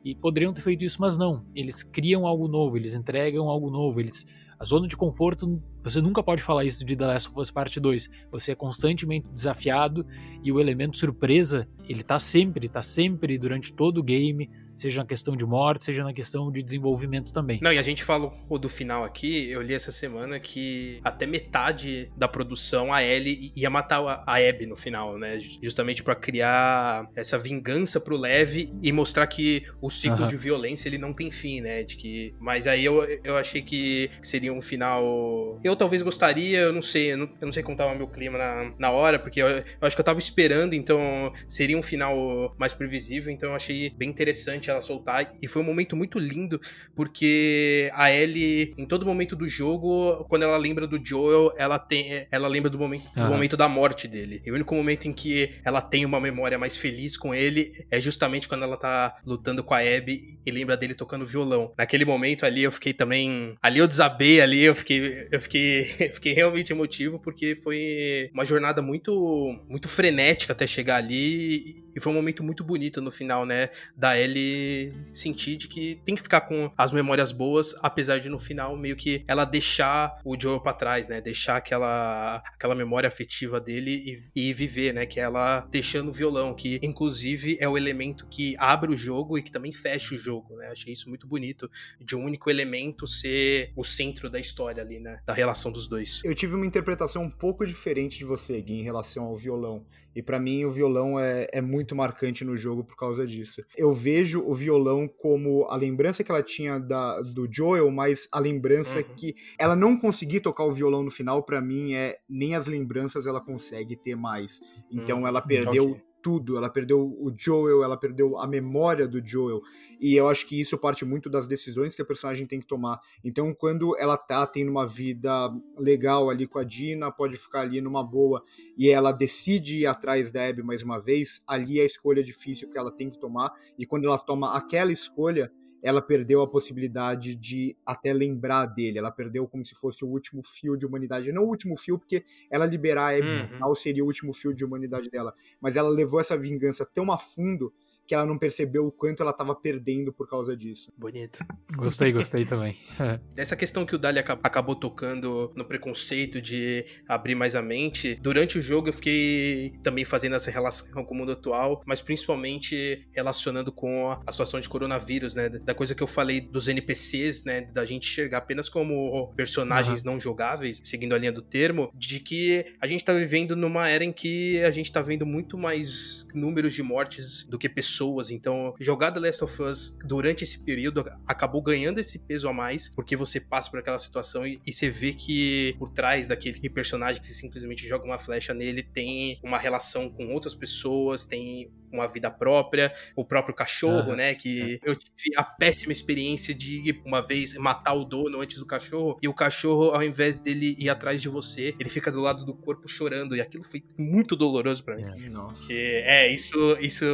[0.04, 1.46] e poderiam ter feito isso, mas não.
[1.56, 4.28] Eles criam algo novo, eles entregam algo novo, eles
[4.60, 7.80] a zona de conforto, você nunca pode falar isso de The Last of Us Part
[7.80, 8.10] 2.
[8.32, 10.06] Você é constantemente desafiado
[10.44, 15.08] e o elemento surpresa, ele tá sempre, tá sempre durante todo o game, seja na
[15.08, 17.60] questão de morte, seja na questão de desenvolvimento também.
[17.62, 22.12] Não, e a gente falou do final aqui, eu li essa semana que até metade
[22.16, 25.38] da produção a Ellie ia matar a Abby no final, né?
[25.62, 30.98] Justamente para criar essa vingança pro Lev e mostrar que o ciclo de violência ele
[30.98, 31.84] não tem fim, né?
[31.84, 35.60] De que, mas aí eu, eu achei que seria um final.
[35.64, 38.38] Eu talvez gostaria, eu não sei, eu não, eu não sei como tava meu clima
[38.38, 42.56] na, na hora, porque eu, eu, acho que eu tava esperando, então seria um final
[42.58, 45.32] mais previsível, então eu achei bem interessante ela soltar.
[45.42, 46.60] E foi um momento muito lindo,
[46.96, 52.28] porque a Ellie, em todo momento do jogo, quando ela lembra do Joel, ela tem.
[52.32, 54.42] Ela lembra do momento, do momento da morte dele.
[54.46, 58.00] E o único momento em que ela tem uma memória mais feliz com ele é
[58.00, 61.74] justamente quando ela tá lutando com a Abby e lembra dele tocando violão.
[61.78, 63.56] Naquele momento ali eu fiquei também.
[63.62, 65.63] Ali eu desabei ali eu fiquei, eu fiquei,
[66.14, 72.12] fiquei realmente emotivo porque foi uma jornada muito, muito frenética até chegar ali e foi
[72.12, 73.70] um momento muito bonito no final, né?
[73.96, 78.40] Da Ellie sentir de que tem que ficar com as memórias boas, apesar de no
[78.40, 81.22] final meio que ela deixar o Joel para trás, né?
[81.22, 85.06] Deixar aquela, aquela memória afetiva dele e, e viver, né?
[85.06, 89.38] Que é ela deixando o violão, que inclusive é o elemento que abre o jogo
[89.38, 90.70] e que também fecha o jogo, né?
[90.72, 95.20] Achei isso muito bonito, de um único elemento ser o centro da história ali, né?
[95.26, 96.22] Da relação dos dois.
[96.24, 99.86] Eu tive uma interpretação um pouco diferente de você, Gui, em relação ao violão.
[100.16, 103.64] E para mim o violão é, é muito marcante no jogo por causa disso.
[103.78, 108.40] Eu vejo o violão como a lembrança que ela tinha da, do Joel, mas a
[108.40, 109.16] lembrança uhum.
[109.16, 113.26] que ela não conseguir tocar o violão no final, para mim, é nem as lembranças
[113.26, 114.60] ela consegue ter mais.
[114.92, 115.28] Então uhum.
[115.28, 115.92] ela perdeu.
[115.92, 116.58] Okay tudo.
[116.58, 119.62] Ela perdeu o Joel, ela perdeu a memória do Joel.
[120.00, 123.00] E eu acho que isso parte muito das decisões que a personagem tem que tomar.
[123.24, 127.82] Então, quando ela tá tendo uma vida legal ali com a Dina, pode ficar ali
[127.82, 128.44] numa boa,
[128.78, 132.70] e ela decide ir atrás da Abby mais uma vez, ali é a escolha difícil
[132.70, 133.52] que ela tem que tomar.
[133.78, 135.52] E quando ela toma aquela escolha,
[135.84, 138.98] ela perdeu a possibilidade de até lembrar dele.
[138.98, 141.32] Ela perdeu como se fosse o último fio de humanidade.
[141.34, 143.76] Não o último fio, porque ela liberar a Abby uhum.
[143.76, 145.34] seria o último fio de humanidade dela.
[145.60, 147.74] Mas ela levou essa vingança tão a fundo
[148.06, 150.92] que ela não percebeu o quanto ela estava perdendo por causa disso.
[150.98, 151.40] Bonito.
[151.76, 152.78] Gostei, gostei também.
[153.36, 158.58] Essa questão que o Dali acabou tocando no preconceito de abrir mais a mente, durante
[158.58, 163.72] o jogo eu fiquei também fazendo essa relação com o mundo atual, mas principalmente relacionando
[163.72, 165.50] com a situação de coronavírus, né?
[165.50, 167.62] Da coisa que eu falei dos NPCs, né?
[167.62, 170.14] Da gente enxergar apenas como personagens uhum.
[170.14, 174.04] não jogáveis, seguindo a linha do termo, de que a gente tá vivendo numa era
[174.04, 178.32] em que a gente tá vendo muito mais números de mortes do que pessoas pessoas.
[178.32, 182.90] Então, jogar The Last of Us durante esse período acabou ganhando esse peso a mais,
[182.90, 187.22] porque você passa por aquela situação e, e você vê que por trás daquele personagem
[187.22, 192.08] que você simplesmente joga uma flecha nele tem uma relação com outras pessoas, tem uma
[192.08, 194.16] vida própria, o próprio cachorro, uhum.
[194.16, 194.36] né?
[194.36, 199.18] Que eu tive a péssima experiência de uma vez matar o dono antes do cachorro,
[199.22, 202.54] e o cachorro, ao invés dele ir atrás de você, ele fica do lado do
[202.54, 205.04] corpo chorando, e aquilo foi muito doloroso para mim.
[205.06, 205.72] É, nossa.
[205.72, 207.06] É, isso, isso.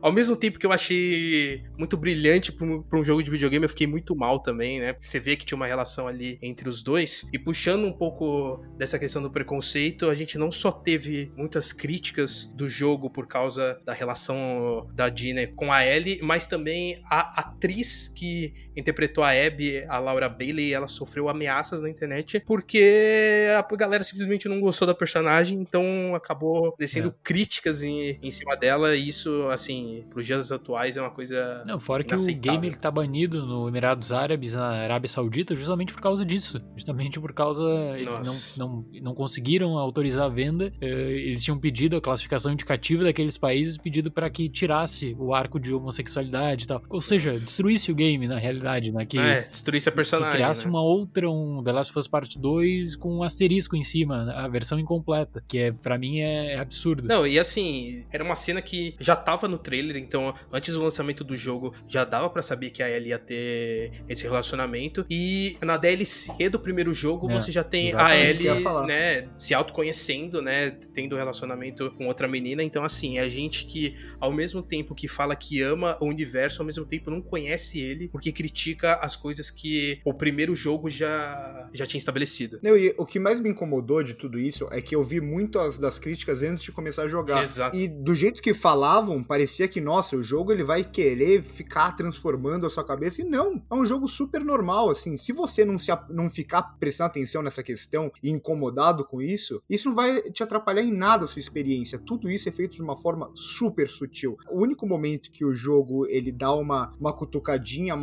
[0.00, 3.64] Ao mesmo tempo que eu achei muito brilhante pra um, pra um jogo de videogame,
[3.64, 4.96] eu fiquei muito mal também, né?
[5.00, 8.98] Você vê que tinha uma relação ali entre os dois, e puxando um pouco dessa
[8.98, 13.92] questão do preconceito, a gente não só teve muitas críticas do jogo por causa da
[13.92, 19.84] relação relação da Dina com a Ellie, mas também a atriz que interpretou a Abby,
[19.88, 24.94] a Laura Bailey, ela sofreu ameaças na internet porque a galera simplesmente não gostou da
[24.94, 27.12] personagem, então acabou descendo é.
[27.22, 31.62] críticas em, em cima dela, e isso, assim, pros dias atuais é uma coisa.
[31.66, 35.92] Não, fora que o game ele tá banido no Emirados Árabes, na Arábia Saudita, justamente
[35.92, 36.62] por causa disso.
[36.74, 37.64] Justamente por causa.
[37.96, 40.72] Eles não, não, não conseguiram autorizar a venda.
[40.80, 45.58] Eh, eles tinham pedido a classificação indicativa daqueles países, pedido para que tirasse o arco
[45.58, 46.82] de homossexualidade e tal.
[46.88, 49.06] Ou seja, destruísse o game na realidade, né?
[49.06, 50.32] Que, é, destruísse a personagem.
[50.32, 50.70] Que criasse né?
[50.70, 54.48] uma outra, um The Last of Us Part 2 com um asterisco em cima, a
[54.48, 57.06] versão incompleta, que é para mim é, é, absurdo.
[57.08, 61.22] Não, e assim, era uma cena que já tava no trailer, então antes do lançamento
[61.22, 65.76] do jogo já dava para saber que a Ellie ia ter esse relacionamento e na
[65.76, 68.48] DLC do primeiro jogo é, você já tem a Ellie,
[68.86, 73.66] né, se autoconhecendo, né, tendo um relacionamento com outra menina, então assim, é a gente
[73.66, 77.80] que ao mesmo tempo que fala que ama o universo, ao mesmo tempo não conhece
[77.80, 78.55] ele, porque critica
[79.00, 82.58] as coisas que o primeiro jogo já, já tinha estabelecido.
[82.62, 85.78] Não, e o que mais me incomodou de tudo isso é que eu vi muitas
[85.78, 87.42] das críticas antes de começar a jogar.
[87.42, 87.76] Exato.
[87.76, 92.66] E do jeito que falavam, parecia que, nossa, o jogo ele vai querer ficar transformando
[92.66, 93.22] a sua cabeça.
[93.22, 95.16] E não, é um jogo super normal, assim.
[95.16, 99.88] Se você não, se, não ficar prestando atenção nessa questão e incomodado com isso, isso
[99.88, 101.98] não vai te atrapalhar em nada a sua experiência.
[101.98, 104.36] Tudo isso é feito de uma forma super sutil.
[104.50, 107.96] O único momento que o jogo ele dá uma, uma cutucadinha,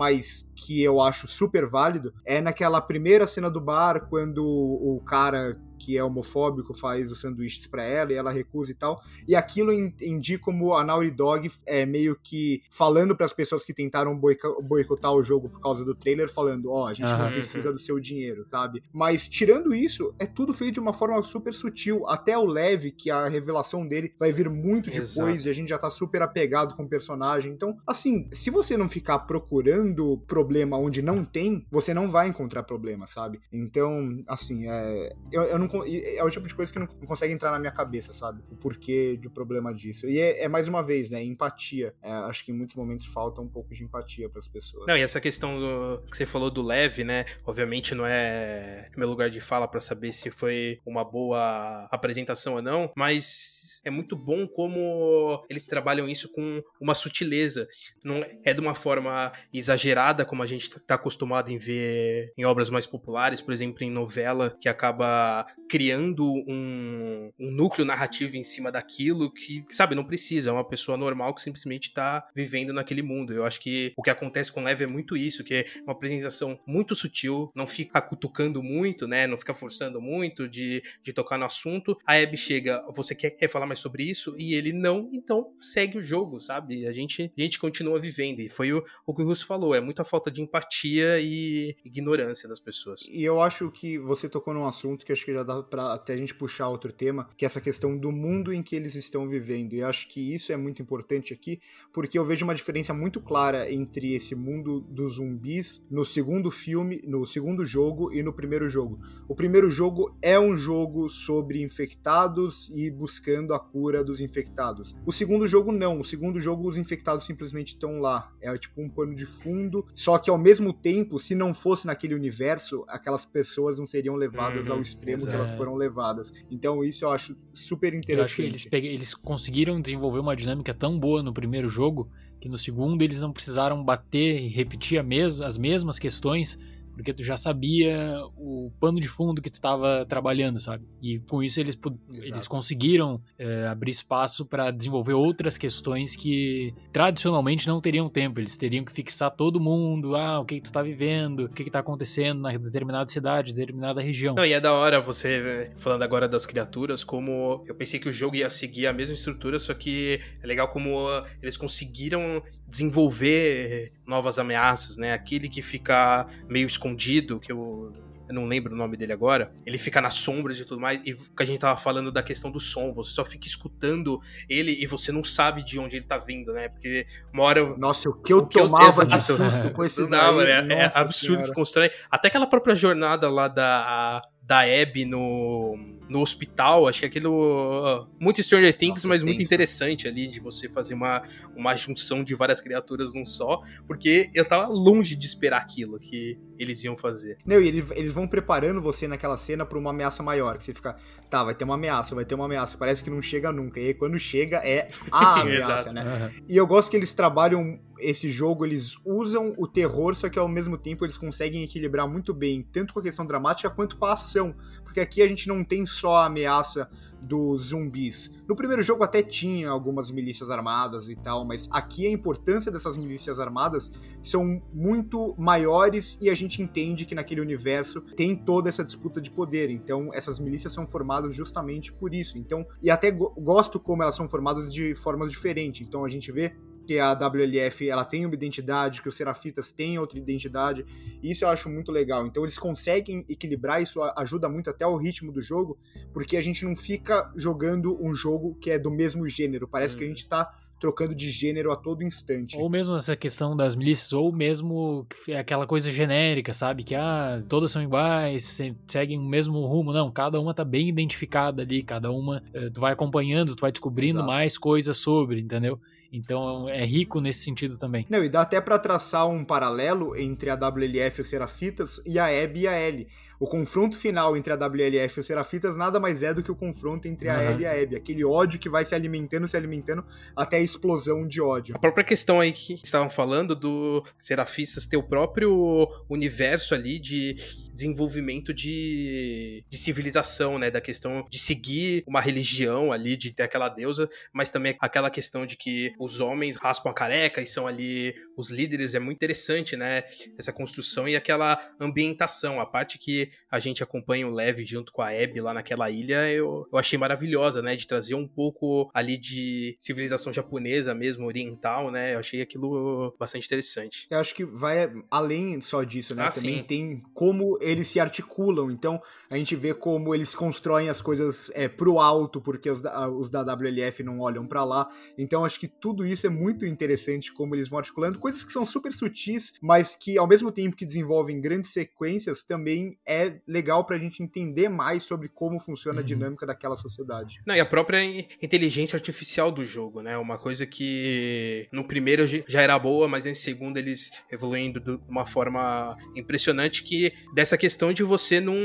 [0.56, 5.98] que eu acho super válido, é naquela primeira cena do bar, quando o cara que
[5.98, 9.02] é homofóbico faz os sanduíches para ela e ela recusa e tal.
[9.28, 13.74] E aquilo indica como a Naughty Dog é meio que falando para as pessoas que
[13.74, 14.19] tentaram
[14.62, 17.17] boicotar o jogo por causa do trailer, falando: Ó, oh, a gente uhum.
[17.17, 18.84] não precisa do seu dinheiro, sabe?
[18.91, 22.08] Mas tirando isso, é tudo feito de uma forma super sutil.
[22.08, 25.48] Até o Leve, que a revelação dele vai vir muito depois Exato.
[25.48, 27.52] e a gente já tá super apegado com o personagem.
[27.52, 32.63] Então, assim, se você não ficar procurando problema onde não tem, você não vai encontrar
[32.63, 33.39] problema, sabe?
[33.52, 37.51] Então, assim, é, eu, eu não é o tipo de coisa que não, consegue entrar
[37.51, 38.43] na minha cabeça, sabe?
[38.51, 40.07] O porquê do problema disso.
[40.07, 41.23] E é, é mais uma vez, né?
[41.23, 41.93] Empatia.
[42.01, 44.86] É, acho que em muitos momentos falta um pouco de empatia para as pessoas.
[44.88, 47.25] Não, e essa questão do, que você falou do leve, né?
[47.45, 52.62] Obviamente não é meu lugar de fala para saber se foi uma boa apresentação ou
[52.62, 57.67] não, mas é muito bom como eles trabalham isso com uma sutileza.
[58.04, 62.69] Não é de uma forma exagerada, como a gente está acostumado em ver em obras
[62.69, 68.72] mais populares, por exemplo, em novela, que acaba criando um, um núcleo narrativo em cima
[68.72, 70.50] daquilo que, sabe, não precisa.
[70.50, 73.34] É uma pessoa normal que simplesmente está vivendo naquele mundo.
[73.34, 76.60] Eu acho que o que acontece com Leve é muito isso, que é uma apresentação
[76.65, 79.28] muito sutil, não fica cutucando muito, né?
[79.28, 81.98] Não fica forçando muito de, de tocar no assunto.
[82.06, 85.51] A Abby chega, você quer, quer falar mais mais sobre isso e ele não, então
[85.57, 86.86] segue o jogo, sabe?
[86.86, 88.39] A gente, a gente continua vivendo.
[88.39, 92.47] E foi o, o que o Russo falou: é muita falta de empatia e ignorância
[92.47, 93.02] das pessoas.
[93.10, 96.13] E eu acho que você tocou num assunto que acho que já dá pra até
[96.13, 99.27] a gente puxar outro tema, que é essa questão do mundo em que eles estão
[99.27, 99.73] vivendo.
[99.73, 101.60] E acho que isso é muito importante aqui,
[101.91, 107.02] porque eu vejo uma diferença muito clara entre esse mundo dos zumbis no segundo filme,
[107.06, 109.00] no segundo jogo e no primeiro jogo.
[109.27, 114.95] O primeiro jogo é um jogo sobre infectados e buscando a cura dos infectados.
[115.05, 115.99] O segundo jogo não.
[115.99, 118.31] O segundo jogo os infectados simplesmente estão lá.
[118.41, 119.85] É tipo um pano de fundo.
[119.95, 124.67] Só que ao mesmo tempo, se não fosse naquele universo, aquelas pessoas não seriam levadas
[124.67, 125.35] uhum, ao extremo exato.
[125.35, 126.31] que elas foram levadas.
[126.51, 128.41] Então isso eu acho super interessante.
[128.41, 132.09] Eu acho que eles, eles conseguiram desenvolver uma dinâmica tão boa no primeiro jogo
[132.43, 136.59] que no segundo eles não precisaram bater e repetir mes as mesmas questões
[136.96, 140.85] porque tu já sabia o pano de fundo que tu estava trabalhando, sabe?
[141.02, 141.77] E com isso eles,
[142.21, 148.39] eles conseguiram é, abrir espaço para desenvolver outras questões que tradicionalmente não teriam tempo.
[148.39, 151.63] Eles teriam que fixar todo mundo, ah, o que, que tu tá vivendo, o que,
[151.63, 154.35] que tá acontecendo na determinada cidade, determinada região.
[154.35, 158.12] Não, e é da hora você, falando agora das criaturas, como eu pensei que o
[158.12, 161.08] jogo ia seguir a mesma estrutura, só que é legal como
[161.41, 162.41] eles conseguiram
[162.74, 165.13] desenvolver novas ameaças, né?
[165.13, 167.94] Aquele que fica meio escondido, que eu
[168.28, 171.13] eu não lembro o nome dele agora, ele fica nas sombras e tudo mais, e
[171.13, 174.19] que a gente tava falando da questão do som, você só fica escutando
[174.50, 176.69] ele e você não sabe de onde ele tá vindo, né?
[176.69, 177.78] Porque uma hora.
[177.78, 180.74] Nossa, o que eu o que tomava eu, de susto com esse não, daí, é,
[180.74, 181.48] é absurdo senhora.
[181.50, 181.92] que constrói.
[182.10, 184.21] Até aquela própria jornada lá da.
[184.42, 185.78] da Abby no
[186.13, 186.87] no hospital.
[186.87, 188.07] Acho que aquilo.
[188.19, 191.23] Muito Stranger Things, Nossa, mas muito interessante ali de você fazer uma,
[191.55, 193.61] uma junção de várias criaturas num só.
[193.87, 197.39] Porque eu tava longe de esperar aquilo que eles iam fazer.
[197.43, 200.57] Não, e eles, eles vão preparando você naquela cena pra uma ameaça maior.
[200.57, 200.95] Que você fica,
[201.29, 202.77] tá, vai ter uma ameaça, vai ter uma ameaça.
[202.77, 203.79] Parece que não chega nunca.
[203.79, 206.03] E aí quando chega é a ameaça, né?
[206.03, 206.45] Uhum.
[206.47, 210.47] E eu gosto que eles trabalham esse jogo, eles usam o terror, só que ao
[210.47, 214.13] mesmo tempo eles conseguem equilibrar muito bem, tanto com a questão dramática quanto com a
[214.13, 214.55] ação.
[214.94, 216.87] Porque aqui a gente não tem só a ameaça
[217.25, 218.29] dos zumbis.
[218.48, 222.96] No primeiro jogo até tinha algumas milícias armadas e tal, mas aqui a importância dessas
[222.96, 223.89] milícias armadas
[224.21, 229.31] são muito maiores e a gente entende que naquele universo tem toda essa disputa de
[229.31, 229.71] poder.
[229.71, 232.37] Então essas milícias são formadas justamente por isso.
[232.37, 235.87] Então, e até gosto como elas são formadas de formas diferentes.
[235.87, 236.56] Então a gente vê
[236.86, 240.86] que a WLF ela tem uma identidade, que os Serafitas têm outra identidade.
[241.21, 242.25] Isso eu acho muito legal.
[242.27, 245.77] Então eles conseguem equilibrar, isso ajuda muito até o ritmo do jogo,
[246.13, 249.67] porque a gente não fica jogando um jogo que é do mesmo gênero.
[249.67, 249.98] Parece hum.
[249.98, 250.15] que a uhum.
[250.15, 250.54] gente tá
[250.84, 252.58] trocando de gênero a todo instante.
[252.58, 255.08] Ou mesmo essa questão das milícias, ou mesmo
[255.40, 256.84] aquela coisa genérica, sabe?
[256.84, 259.94] Que ah, todas são iguais, seguem o mesmo rumo.
[259.94, 263.71] Não, cada uma tá bem identificada ali, cada uma eh, tu vai acompanhando, tu vai
[263.71, 264.27] descobrindo Exato.
[264.27, 265.79] mais coisas sobre, entendeu?
[266.13, 268.05] Então é rico nesse sentido também.
[268.07, 272.19] Não, e dá até para traçar um paralelo entre a WLF e os Serafitas e
[272.19, 273.07] a Abby e a Ellie.
[273.40, 276.56] O confronto final entre a WLF e os Serafitas nada mais é do que o
[276.56, 277.60] confronto entre a uhum.
[277.60, 277.96] E a Abby.
[277.96, 280.06] Aquele ódio que vai se alimentando, se alimentando,
[280.36, 281.75] até a explosão de ódio.
[281.75, 287.36] A própria questão aí que estavam falando do Serafistas ter o próprio universo ali de
[287.73, 290.71] desenvolvimento de, de civilização, né?
[290.71, 295.46] Da questão de seguir uma religião ali, de ter aquela deusa, mas também aquela questão
[295.46, 298.96] de que os homens raspam a careca e são ali os líderes.
[298.96, 300.04] É muito interessante, né?
[300.38, 302.60] Essa construção e aquela ambientação.
[302.60, 306.27] A parte que a gente acompanha o Lev junto com a Abby lá naquela ilha,
[306.31, 307.75] eu, eu achei maravilhosa, né?
[307.75, 312.15] De trazer um pouco ali de civilização japonesa mesmo, oriental, né?
[312.15, 314.08] Eu achei aquilo bastante interessante.
[314.10, 316.23] Eu acho que vai além só disso, né?
[316.23, 316.63] Ah, Também sim.
[316.63, 318.71] tem como eles se articulam.
[318.71, 323.08] Então, a gente vê como eles constroem as coisas é, pro alto, porque os da,
[323.08, 324.88] os da WLF não olham para lá.
[325.15, 328.17] Então, acho que tudo isso é muito interessante, como eles vão articulando.
[328.17, 332.98] Coisas que são super sutis, mas que, ao mesmo tempo que desenvolvem grandes sequências, também
[333.06, 333.12] é
[333.47, 336.03] legal pra gente entender mais sobre como funciona uhum.
[336.03, 337.41] a dinâmica daquela sociedade.
[337.45, 338.03] Não, e a própria
[338.41, 340.17] inteligência artificial do jogo, né?
[340.17, 345.25] Uma coisa que no primeiro já era boa, mas em segundo eles evoluindo de uma
[345.25, 348.55] forma impressionante que dessa essa questão de você não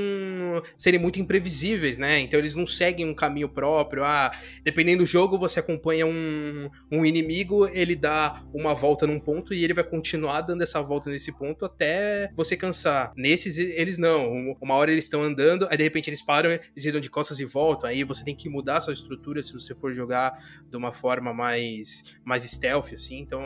[0.76, 2.18] serem muito imprevisíveis, né?
[2.20, 4.02] Então eles não seguem um caminho próprio.
[4.02, 4.32] Ah,
[4.64, 9.62] dependendo do jogo, você acompanha um, um inimigo, ele dá uma volta num ponto e
[9.62, 13.12] ele vai continuar dando essa volta nesse ponto até você cansar.
[13.16, 14.32] Nesses, eles não.
[14.60, 17.44] Uma hora eles estão andando, aí de repente eles param, eles viram de costas e
[17.44, 17.88] voltam.
[17.88, 21.32] Aí você tem que mudar a sua estrutura se você for jogar de uma forma
[21.32, 23.18] mais, mais stealth, assim.
[23.18, 23.40] Então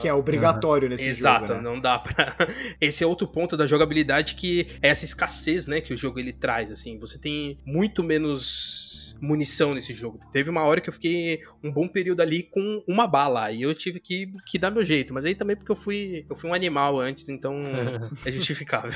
[0.00, 1.62] que é obrigatório nesse Exato, jogo, né?
[1.62, 2.34] não dá pra.
[2.80, 6.32] Esse é outro ponto da jogabilidade que é essa escassez, né, que o jogo ele
[6.32, 6.98] traz, assim.
[6.98, 10.18] Você tem muito menos munição nesse jogo.
[10.32, 13.74] Teve uma hora que eu fiquei um bom período ali com uma bala e eu
[13.74, 16.54] tive que, que dar meu jeito, mas aí também porque eu fui, eu fui um
[16.54, 17.56] animal antes, então
[18.24, 18.92] é justificável.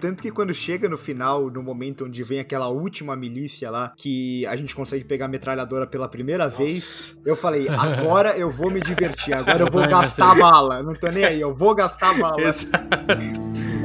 [0.00, 4.44] Tanto que quando chega no final, no momento onde vem aquela última milícia lá, que
[4.46, 6.56] a gente consegue pegar a metralhadora pela primeira Nossa.
[6.56, 10.82] vez, eu falei, agora eu vou me divertir, agora eu vou gastar bala.
[10.82, 12.40] Não tô nem aí, eu vou gastar bala.
[12.46, 13.75] Exato.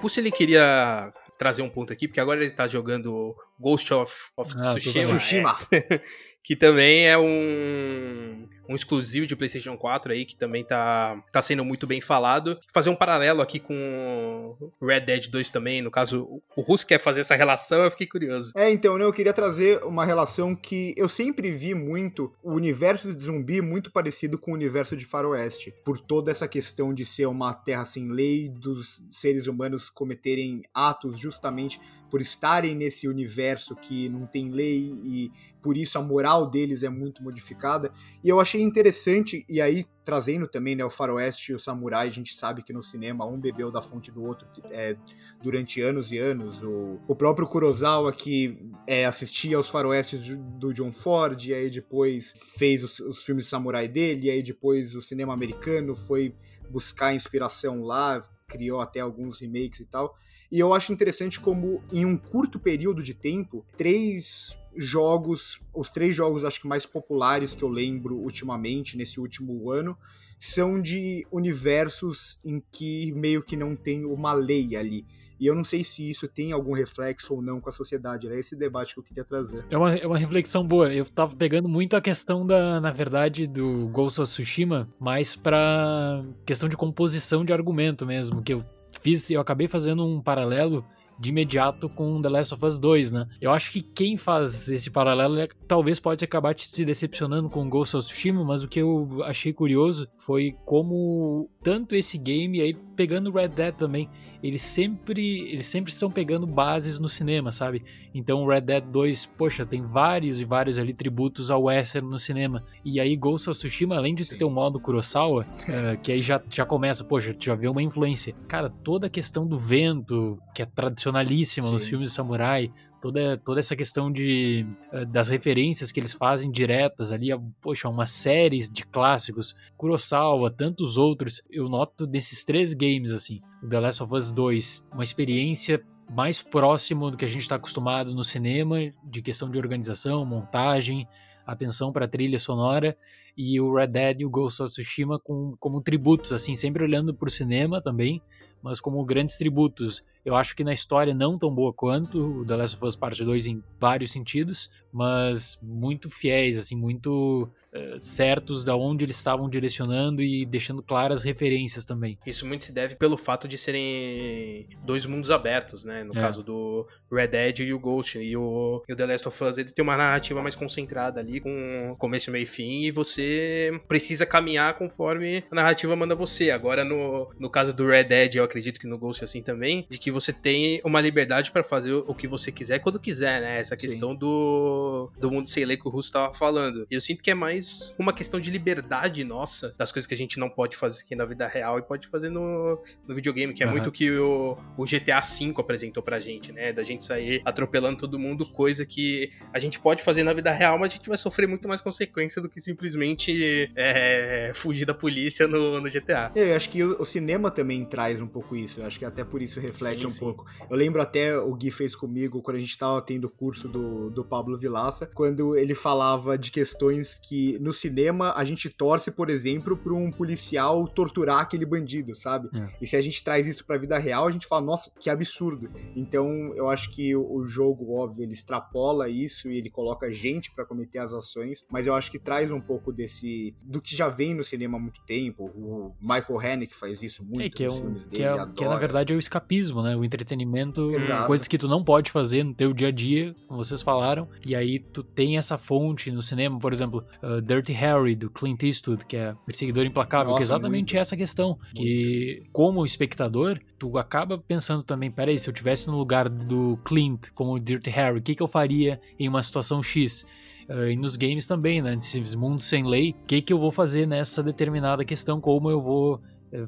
[0.00, 4.54] Russo ele queria trazer um ponto aqui, porque agora ele tá jogando Ghost of, of
[4.58, 5.16] ah, Tsushima.
[5.16, 5.56] Tsushima.
[5.72, 6.00] É,
[6.44, 11.64] que também é um, um exclusivo de PlayStation 4 aí, que também tá, tá sendo
[11.64, 12.58] muito bem falado.
[12.72, 17.20] Fazer um paralelo aqui com Red Dead 2 também, no caso, o Russo quer fazer
[17.20, 18.52] essa relação, eu fiquei curioso.
[18.56, 23.12] É, então, né, eu queria trazer uma relação que eu sempre vi muito o universo
[23.12, 27.26] de zumbi muito parecido com o universo de Faroeste, por toda essa questão de ser
[27.26, 31.80] uma terra sem lei, dos seres humanos cometerem atos justamente
[32.10, 35.30] por estarem nesse universo que não tem lei e
[35.62, 37.92] por isso a moral deles é muito modificada.
[38.24, 42.10] E eu achei interessante, e aí trazendo também né, o faroeste e o samurai, a
[42.10, 44.96] gente sabe que no cinema um bebeu da fonte do outro é,
[45.42, 46.62] durante anos e anos.
[46.62, 52.34] O, o próprio Kurosawa que é, assistia aos faroestes do John Ford, e aí depois
[52.56, 56.34] fez os, os filmes de samurai dele, e aí depois o cinema americano foi
[56.70, 60.16] buscar inspiração lá, criou até alguns remakes e tal.
[60.50, 66.14] E eu acho interessante como, em um curto período de tempo, três jogos, os três
[66.14, 69.96] jogos acho que mais populares que eu lembro ultimamente, nesse último ano,
[70.38, 75.04] são de universos em que meio que não tem uma lei ali.
[75.38, 78.26] E eu não sei se isso tem algum reflexo ou não com a sociedade.
[78.26, 79.64] Era esse debate que eu queria trazer.
[79.70, 80.92] É uma, é uma reflexão boa.
[80.92, 86.22] Eu tava pegando muito a questão da, na verdade, do Ghost of Tsushima, mais pra
[86.44, 88.62] questão de composição de argumento mesmo, que eu
[89.00, 90.84] fiz, eu acabei fazendo um paralelo
[91.20, 93.28] de imediato com The Last of Us 2, né?
[93.40, 97.96] Eu acho que quem faz esse paralelo é, talvez pode acabar se decepcionando com Ghost
[97.96, 103.30] of Tsushima, mas o que eu achei curioso foi como tanto esse game aí pegando
[103.30, 104.10] Red Dead também,
[104.42, 107.82] eles sempre eles sempre estão pegando bases no cinema, sabe?
[108.14, 112.62] Então Red Dead 2, poxa, tem vários e vários ali tributos ao western no cinema.
[112.84, 116.42] E aí Ghost of Tsushima, além de ter um modo Kurosawa, uh, que aí já,
[116.50, 118.34] já começa, poxa, já vê uma influência.
[118.46, 120.66] Cara, toda a questão do vento, que é
[121.10, 121.72] tradicionalíssima Sim.
[121.72, 126.50] nos filmes de samurai, toda, toda essa questão de uh, das referências que eles fazem
[126.50, 132.72] diretas ali, a, poxa, uma série de clássicos, Kurosawa, tantos outros, eu noto desses três
[132.72, 137.28] games assim, o The Last of Us 2, uma experiência mais próximo do que a
[137.28, 141.06] gente está acostumado no cinema, de questão de organização, montagem,
[141.46, 142.96] atenção para a trilha sonora,
[143.36, 147.14] e o Red Dead e o Ghost of Tsushima com, como tributos, assim, sempre olhando
[147.14, 148.20] para o cinema também,
[148.62, 150.04] mas como grandes tributos.
[150.24, 153.24] Eu acho que na história não tão boa quanto o The Last of Us Part
[153.24, 159.48] 2 em vários sentidos, mas muito fiéis, assim, muito uh, certos da onde eles estavam
[159.48, 162.18] direcionando e deixando claras referências também.
[162.26, 166.04] Isso muito se deve pelo fato de serem dois mundos abertos, né?
[166.04, 166.20] No é.
[166.20, 168.18] caso do Red Dead e o Ghost.
[168.18, 171.40] E o, e o The Last of Us, ele tem uma narrativa mais concentrada ali,
[171.40, 176.50] com começo, meio e fim, e você precisa caminhar conforme a narrativa manda você.
[176.50, 179.98] Agora, no, no caso do Red Dead, acredito que no Ghost é assim também, de
[179.98, 183.60] que você tem uma liberdade para fazer o que você quiser quando quiser, né?
[183.60, 186.86] Essa questão do, do mundo sem lei que o Russo tava falando.
[186.90, 190.38] Eu sinto que é mais uma questão de liberdade nossa, das coisas que a gente
[190.38, 193.66] não pode fazer aqui na vida real e pode fazer no, no videogame, que é
[193.66, 193.72] uhum.
[193.72, 196.72] muito o que o, o GTA V apresentou pra gente, né?
[196.72, 200.78] Da gente sair atropelando todo mundo, coisa que a gente pode fazer na vida real,
[200.78, 205.46] mas a gente vai sofrer muito mais consequência do que simplesmente é, fugir da polícia
[205.46, 206.32] no, no GTA.
[206.34, 208.80] Eu acho que o, o cinema também traz um pouco pouco isso.
[208.80, 210.20] Eu acho que até por isso reflete sim, um sim.
[210.20, 210.46] pouco.
[210.68, 214.10] Eu lembro até o Gui fez comigo quando a gente tava tendo o curso do,
[214.10, 219.28] do Pablo Vilaça, quando ele falava de questões que no cinema a gente torce, por
[219.28, 222.48] exemplo, pra um policial torturar aquele bandido, sabe?
[222.54, 222.70] É.
[222.80, 225.70] E se a gente traz isso pra vida real, a gente fala, nossa, que absurdo.
[225.94, 230.64] Então eu acho que o jogo, óbvio, ele extrapola isso e ele coloca gente para
[230.64, 233.54] cometer as ações, mas eu acho que traz um pouco desse.
[233.62, 235.44] do que já vem no cinema há muito tempo.
[235.54, 238.68] O Michael Haneke faz isso muito é, que é um, filmes dele é, que é,
[238.68, 239.96] na verdade é o escapismo, né?
[239.96, 241.26] O entretenimento, Exato.
[241.26, 244.54] coisas que tu não pode fazer no teu dia a dia, como vocês falaram, e
[244.54, 249.04] aí tu tem essa fonte no cinema, por exemplo, uh, Dirty Harry do Clint Eastwood,
[249.06, 251.00] que é Perseguidor Implacável, Nossa, que é exatamente muito.
[251.00, 256.28] essa questão, que como espectador, tu acaba pensando também, peraí, se eu tivesse no lugar
[256.28, 260.26] do Clint como Dirty Harry, o que que eu faria em uma situação X?
[260.68, 261.96] Uh, e nos games também, né?
[261.96, 265.80] Nesses mundos sem lei, o que, que eu vou fazer nessa determinada questão, como eu
[265.80, 266.20] vou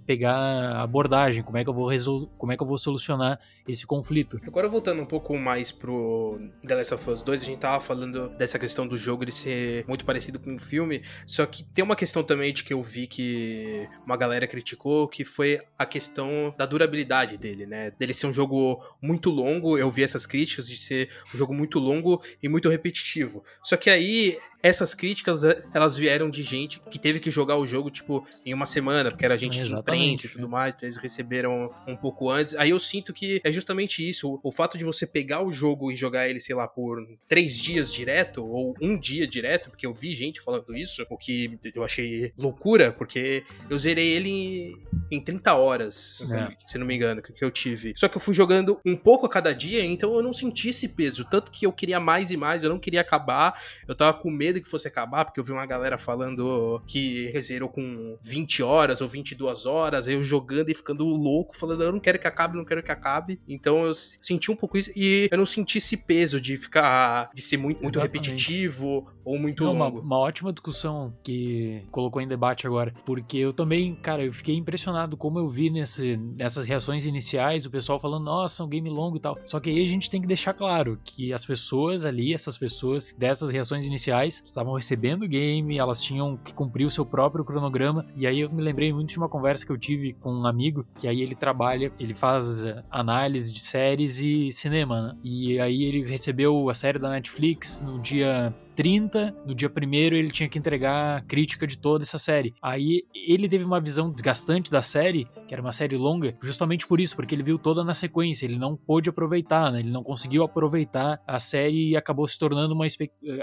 [0.07, 2.29] pegar a abordagem, como é que eu vou resol...
[2.39, 4.41] como é que eu vou solucionar esse conflito.
[4.47, 8.29] Agora voltando um pouco mais pro The Last of Us 2, a gente tava falando
[8.31, 11.97] dessa questão do jogo ele ser muito parecido com o filme, só que tem uma
[11.97, 16.67] questão também de que eu vi que uma galera criticou, que foi a questão da
[16.67, 17.93] durabilidade dele, né?
[17.99, 21.79] Dele ser um jogo muito longo, eu vi essas críticas de ser um jogo muito
[21.79, 23.45] longo e muito repetitivo.
[23.63, 25.43] Só que aí essas críticas,
[25.75, 29.25] elas vieram de gente que teve que jogar o jogo, tipo, em uma semana, porque
[29.25, 32.55] era gente imprensa e tudo mais, então eles receberam um pouco antes.
[32.57, 35.91] Aí eu sinto que é justamente isso, o, o, fato de você pegar o jogo
[35.91, 36.99] e jogar ele, sei lá, por
[37.29, 41.59] três dias direto, ou um dia direto, porque eu vi gente falando isso, o que
[41.75, 44.77] eu achei loucura, porque eu zerei ele
[45.11, 46.57] em 30 horas, é.
[46.65, 47.93] se não me engano, que, que eu tive.
[47.97, 50.89] Só que eu fui jogando um pouco a cada dia, então eu não senti esse
[50.91, 54.31] peso, tanto que eu queria mais e mais, eu não queria acabar, eu tava com
[54.31, 59.01] medo que fosse acabar, porque eu vi uma galera falando que zerou com 20 horas
[59.01, 62.65] ou 22 horas, eu jogando e ficando louco, falando, eu não quero que acabe, não
[62.65, 63.41] quero que acabe.
[63.49, 67.43] Então eu senti um pouco isso e eu não senti esse peso de ficar, de
[67.43, 69.99] ser muito, muito repetitivo ou muito não, longo.
[69.99, 74.57] Uma, uma ótima discussão que colocou em debate agora, porque eu também, cara, eu fiquei
[74.57, 79.17] impressionado como eu vi nesse, nessas reações iniciais, o pessoal falando, nossa, um game longo
[79.17, 79.39] e tal.
[79.45, 83.15] Só que aí a gente tem que deixar claro que as pessoas ali, essas pessoas
[83.17, 88.07] dessas reações iniciais, estavam recebendo o game, elas tinham que cumprir o seu próprio cronograma.
[88.17, 90.87] E aí eu me lembrei muito de uma conversa que eu tive com um amigo,
[90.97, 95.17] que aí ele trabalha, ele faz análise de séries e cinema, né?
[95.23, 100.31] E aí ele recebeu a série da Netflix no dia 30, no dia primeiro ele
[100.31, 102.55] tinha que entregar a crítica de toda essa série.
[102.63, 107.01] Aí ele teve uma visão desgastante da série, que era uma série longa, justamente por
[107.01, 109.81] isso, porque ele viu toda na sequência, ele não pôde aproveitar, né?
[109.81, 112.87] Ele não conseguiu aproveitar a série e acabou se tornando uma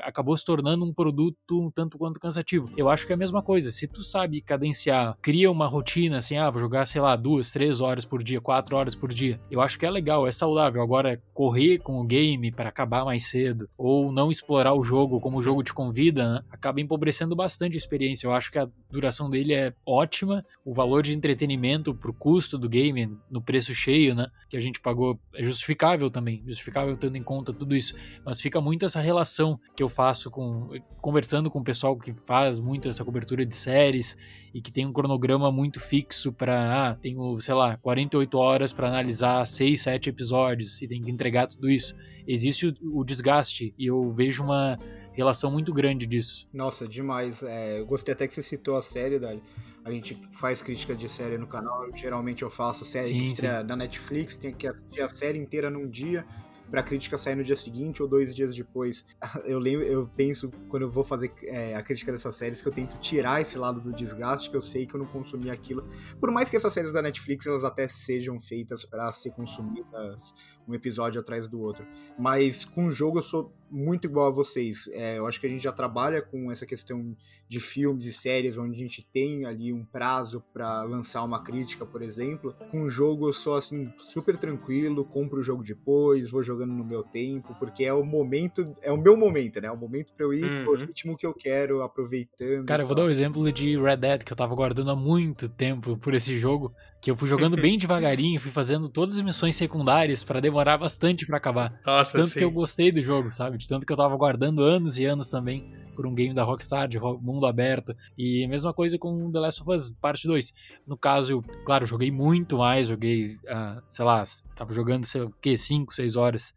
[0.03, 2.69] acabou se tornando um produto um tanto quanto cansativo.
[2.77, 6.37] Eu acho que é a mesma coisa, se tu sabe cadenciar, cria uma rotina assim,
[6.37, 9.39] ah, vou jogar, sei lá, duas, três horas por dia, quatro horas por dia.
[9.49, 10.81] Eu acho que é legal, é saudável.
[10.81, 15.37] Agora correr com o game para acabar mais cedo ou não explorar o jogo como
[15.37, 18.27] o jogo te convida, né, acaba empobrecendo bastante a experiência.
[18.27, 22.69] Eu acho que a duração dele é ótima, o valor de entretenimento pro custo do
[22.69, 27.23] game, no preço cheio, né, que a gente pagou, é justificável também, justificável tendo em
[27.23, 27.95] conta tudo isso.
[28.25, 30.69] Mas fica muito essa relação que eu faço com
[31.01, 34.17] conversando com o pessoal que faz muito essa cobertura de séries
[34.53, 38.87] e que tem um cronograma muito fixo para, ah, tenho, sei lá, 48 horas para
[38.87, 41.95] analisar 6, 7 episódios e tem que entregar tudo isso.
[42.27, 44.77] Existe o, o desgaste e eu vejo uma
[45.13, 46.47] relação muito grande disso.
[46.53, 47.43] Nossa, demais.
[47.43, 49.41] É, eu gostei até que você citou a série, Dali.
[49.83, 51.85] A gente faz crítica de série no canal.
[51.95, 55.69] Geralmente eu faço série sim, que estreia na Netflix, tem que assistir a série inteira
[55.69, 56.25] num dia
[56.69, 59.05] pra crítica sair no dia seguinte ou dois dias depois.
[59.45, 62.71] Eu lembro, eu penso, quando eu vou fazer é, a crítica dessas séries, que eu
[62.71, 65.87] tento tirar esse lado do desgaste, que eu sei que eu não consumi aquilo.
[66.19, 70.33] Por mais que essas séries da Netflix, elas até sejam feitas para ser consumidas
[70.69, 71.85] um episódio atrás do outro.
[72.17, 74.89] Mas com o jogo eu sou muito igual a vocês.
[74.93, 77.15] É, eu acho que a gente já trabalha com essa questão
[77.47, 81.85] de filmes e séries, onde a gente tem ali um prazo para lançar uma crítica,
[81.85, 82.53] por exemplo.
[82.71, 86.83] Com o jogo eu sou assim, super tranquilo, compro o jogo depois, vou jogando no
[86.83, 89.67] meu tempo, porque é o momento, é o meu momento, né?
[89.67, 90.63] É o momento para eu ir uhum.
[90.63, 92.65] pro ritmo que eu quero, aproveitando.
[92.65, 95.49] Cara, eu vou dar um exemplo de Red Dead, que eu tava guardando há muito
[95.49, 99.55] tempo por esse jogo, que eu fui jogando bem devagarinho, fui fazendo todas as missões
[99.55, 101.79] secundárias para demorar bastante para acabar.
[101.85, 102.39] Nossa, tanto sim.
[102.39, 103.57] que eu gostei do jogo, sabe?
[103.57, 106.87] De tanto que eu tava guardando anos e anos também por um game da Rockstar,
[106.87, 107.95] de mundo aberto.
[108.17, 110.53] E a mesma coisa com The Last of Us Parte 2.
[110.85, 114.23] No caso, eu, claro, joguei muito mais, joguei, uh, sei lá,
[114.55, 116.53] tava jogando, sei o quê, 5, 6 horas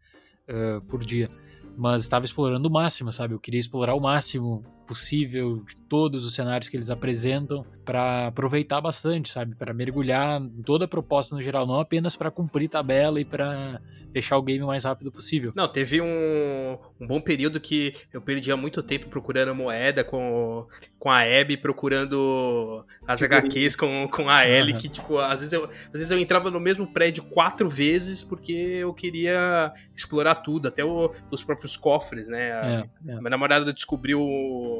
[0.49, 1.29] uh, por dia.
[1.77, 3.33] Mas estava explorando o máximo, sabe?
[3.33, 8.81] Eu queria explorar o máximo possível de todos os cenários que eles apresentam para aproveitar
[8.81, 9.55] bastante, sabe?
[9.55, 13.81] Para mergulhar em toda a proposta no geral, não apenas para cumprir tabela e para
[14.13, 15.51] fechar o game o mais rápido possível.
[15.55, 20.67] Não, teve um, um bom período que eu perdia muito tempo procurando moeda com,
[20.99, 24.79] com a Abby, procurando as tipo, HQs com, com a Ellie, uhum.
[24.79, 28.53] que, tipo, às vezes, eu, às vezes eu entrava no mesmo prédio quatro vezes porque
[28.53, 32.51] eu queria explorar tudo, até o, os próprios cofres, né?
[32.51, 33.15] A, é, é.
[33.17, 34.21] Minha namorada descobriu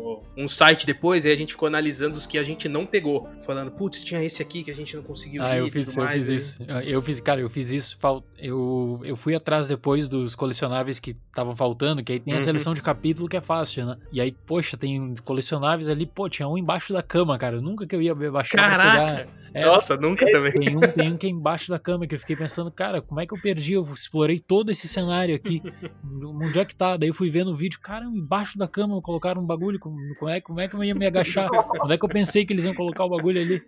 [0.04, 3.28] no um site depois, e a gente ficou analisando os que a gente não pegou.
[3.46, 6.04] Falando, putz, tinha esse aqui que a gente não conseguiu ah, ir eu fiz, eu
[6.04, 6.64] mais, fiz isso.
[6.86, 7.98] Eu fiz, cara, eu fiz isso.
[8.38, 12.44] Eu, eu fui atrás depois dos colecionáveis que estavam faltando, que aí tem a uhum.
[12.44, 13.98] seleção de capítulo que é fácil, né?
[14.12, 17.62] E aí, poxa, tem colecionáveis ali, pô, tinha um embaixo da cama, cara.
[17.62, 19.44] Nunca que eu ia baixar Caraca!
[19.54, 20.52] É, Nossa, nunca é, também.
[20.52, 23.22] Tem um, tem um que é embaixo da cama que eu fiquei pensando, cara, como
[23.22, 23.74] é que eu perdi?
[23.74, 25.62] Eu explorei todo esse cenário aqui.
[26.24, 26.98] Onde é que tá?
[26.98, 29.80] Daí eu fui ver no vídeo, cara, embaixo da cama colocaram um bagulho.
[30.18, 31.50] Como é, como é que eu ia me agachar?
[31.82, 33.62] Onde é que eu pensei que eles iam colocar o bagulho ali?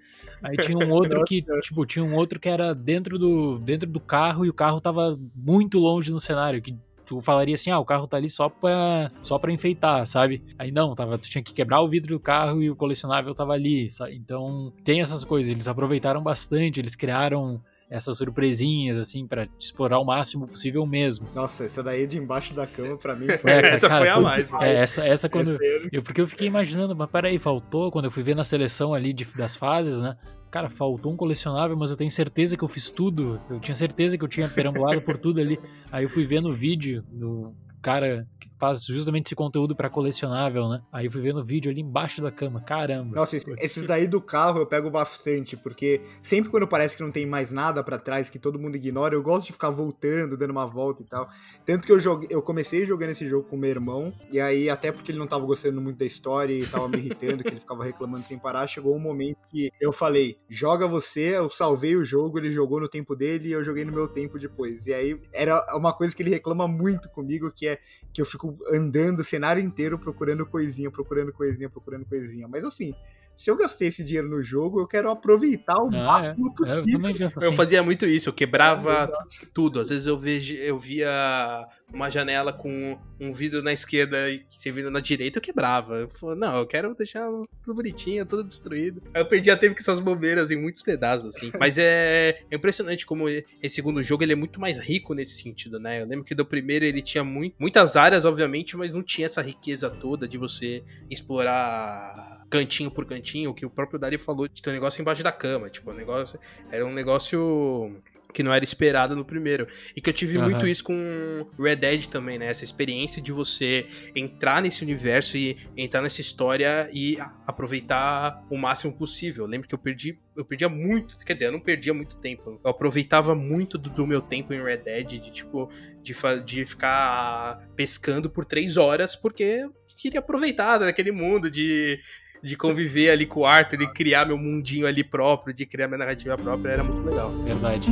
[0.43, 3.99] Aí tinha um outro que, tipo, tinha um outro que era dentro do, dentro do
[3.99, 7.85] carro e o carro tava muito longe no cenário, que tu falaria assim, ah, o
[7.85, 10.43] carro tá ali só pra, só pra enfeitar, sabe?
[10.57, 13.53] Aí não, tava, tu tinha que quebrar o vidro do carro e o colecionável tava
[13.53, 14.15] ali, sabe?
[14.15, 20.05] Então tem essas coisas, eles aproveitaram bastante, eles criaram essas surpresinhas, assim, para explorar o
[20.05, 21.27] máximo possível mesmo.
[21.33, 23.51] Nossa, essa daí de embaixo da cama, para mim, foi...
[23.55, 24.63] É, essa cara, foi a mais, mano.
[24.63, 25.57] É, essa, essa quando...
[25.91, 29.13] Eu, porque eu fiquei imaginando, mas peraí, faltou, quando eu fui ver na seleção ali
[29.13, 30.17] de, das fases, né?
[30.49, 33.41] Cara, faltou um colecionável, mas eu tenho certeza que eu fiz tudo.
[33.49, 35.59] Eu tinha certeza que eu tinha perambulado por tudo ali.
[35.91, 38.25] Aí eu fui ver no vídeo do cara
[38.65, 40.81] faz justamente esse conteúdo para colecionável, né?
[40.91, 43.15] Aí eu fui vendo o vídeo ali embaixo da cama, caramba.
[43.15, 47.25] Nossa, esses daí do carro eu pego bastante, porque sempre quando parece que não tem
[47.25, 50.65] mais nada para trás, que todo mundo ignora, eu gosto de ficar voltando, dando uma
[50.65, 51.29] volta e tal.
[51.63, 54.91] Tanto que eu joguei, eu comecei jogando esse jogo com meu irmão, e aí até
[54.91, 57.83] porque ele não tava gostando muito da história e tava me irritando, que ele ficava
[57.83, 62.39] reclamando sem parar, chegou um momento que eu falei, joga você, eu salvei o jogo,
[62.39, 64.87] ele jogou no tempo dele e eu joguei no meu tempo depois.
[64.87, 67.79] E aí era uma coisa que ele reclama muito comigo, que é
[68.11, 72.47] que eu fico andando o cenário inteiro procurando coisinha, procurando coisinha, procurando coisinha.
[72.47, 72.93] Mas assim,
[73.37, 76.55] se eu gastei esse dinheiro no jogo, eu quero aproveitar o ah, máximo é.
[76.55, 76.99] possível.
[77.01, 77.45] Eu, assim.
[77.45, 79.79] eu, fazia muito isso, eu quebrava é, tudo.
[79.79, 84.89] Às vezes eu, vejo, eu via uma janela com um vidro na esquerda e servindo
[84.89, 85.95] na direita, eu quebrava.
[85.95, 87.27] Eu falei, não, eu quero deixar
[87.63, 89.01] tudo bonitinho, tudo destruído.
[89.13, 91.51] Aí eu perdi até que suas bobeiras em muitos pedaços, assim.
[91.59, 95.79] Mas é, é impressionante como esse segundo jogo ele é muito mais rico nesse sentido,
[95.79, 96.01] né?
[96.01, 99.41] Eu lembro que do primeiro ele tinha muito, muitas áreas, obviamente, mas não tinha essa
[99.41, 104.69] riqueza toda de você explorar cantinho por cantinho, que o próprio Dari falou de ter
[104.69, 105.69] um negócio embaixo da cama.
[105.69, 106.39] Tipo, um negócio.
[106.71, 108.01] Era um negócio
[108.35, 109.65] que não era esperado no primeiro.
[109.95, 110.43] E que eu tive uhum.
[110.43, 112.47] muito isso com Red Dead também, né?
[112.47, 117.17] Essa experiência de você entrar nesse universo e entrar nessa história e
[117.47, 119.45] aproveitar o máximo possível.
[119.45, 122.59] Eu lembro que eu perdi, eu perdia muito, quer dizer, eu não perdia muito tempo.
[122.61, 125.69] Eu aproveitava muito do, do meu tempo em Red Dead, de tipo,
[126.03, 129.65] de, de ficar pescando por três horas, porque
[129.97, 131.97] queria aproveitar daquele mundo de
[132.41, 135.97] de conviver ali com o Arthur, de criar meu mundinho ali próprio, de criar minha
[135.97, 137.31] narrativa própria, era muito legal.
[137.43, 137.89] Verdade.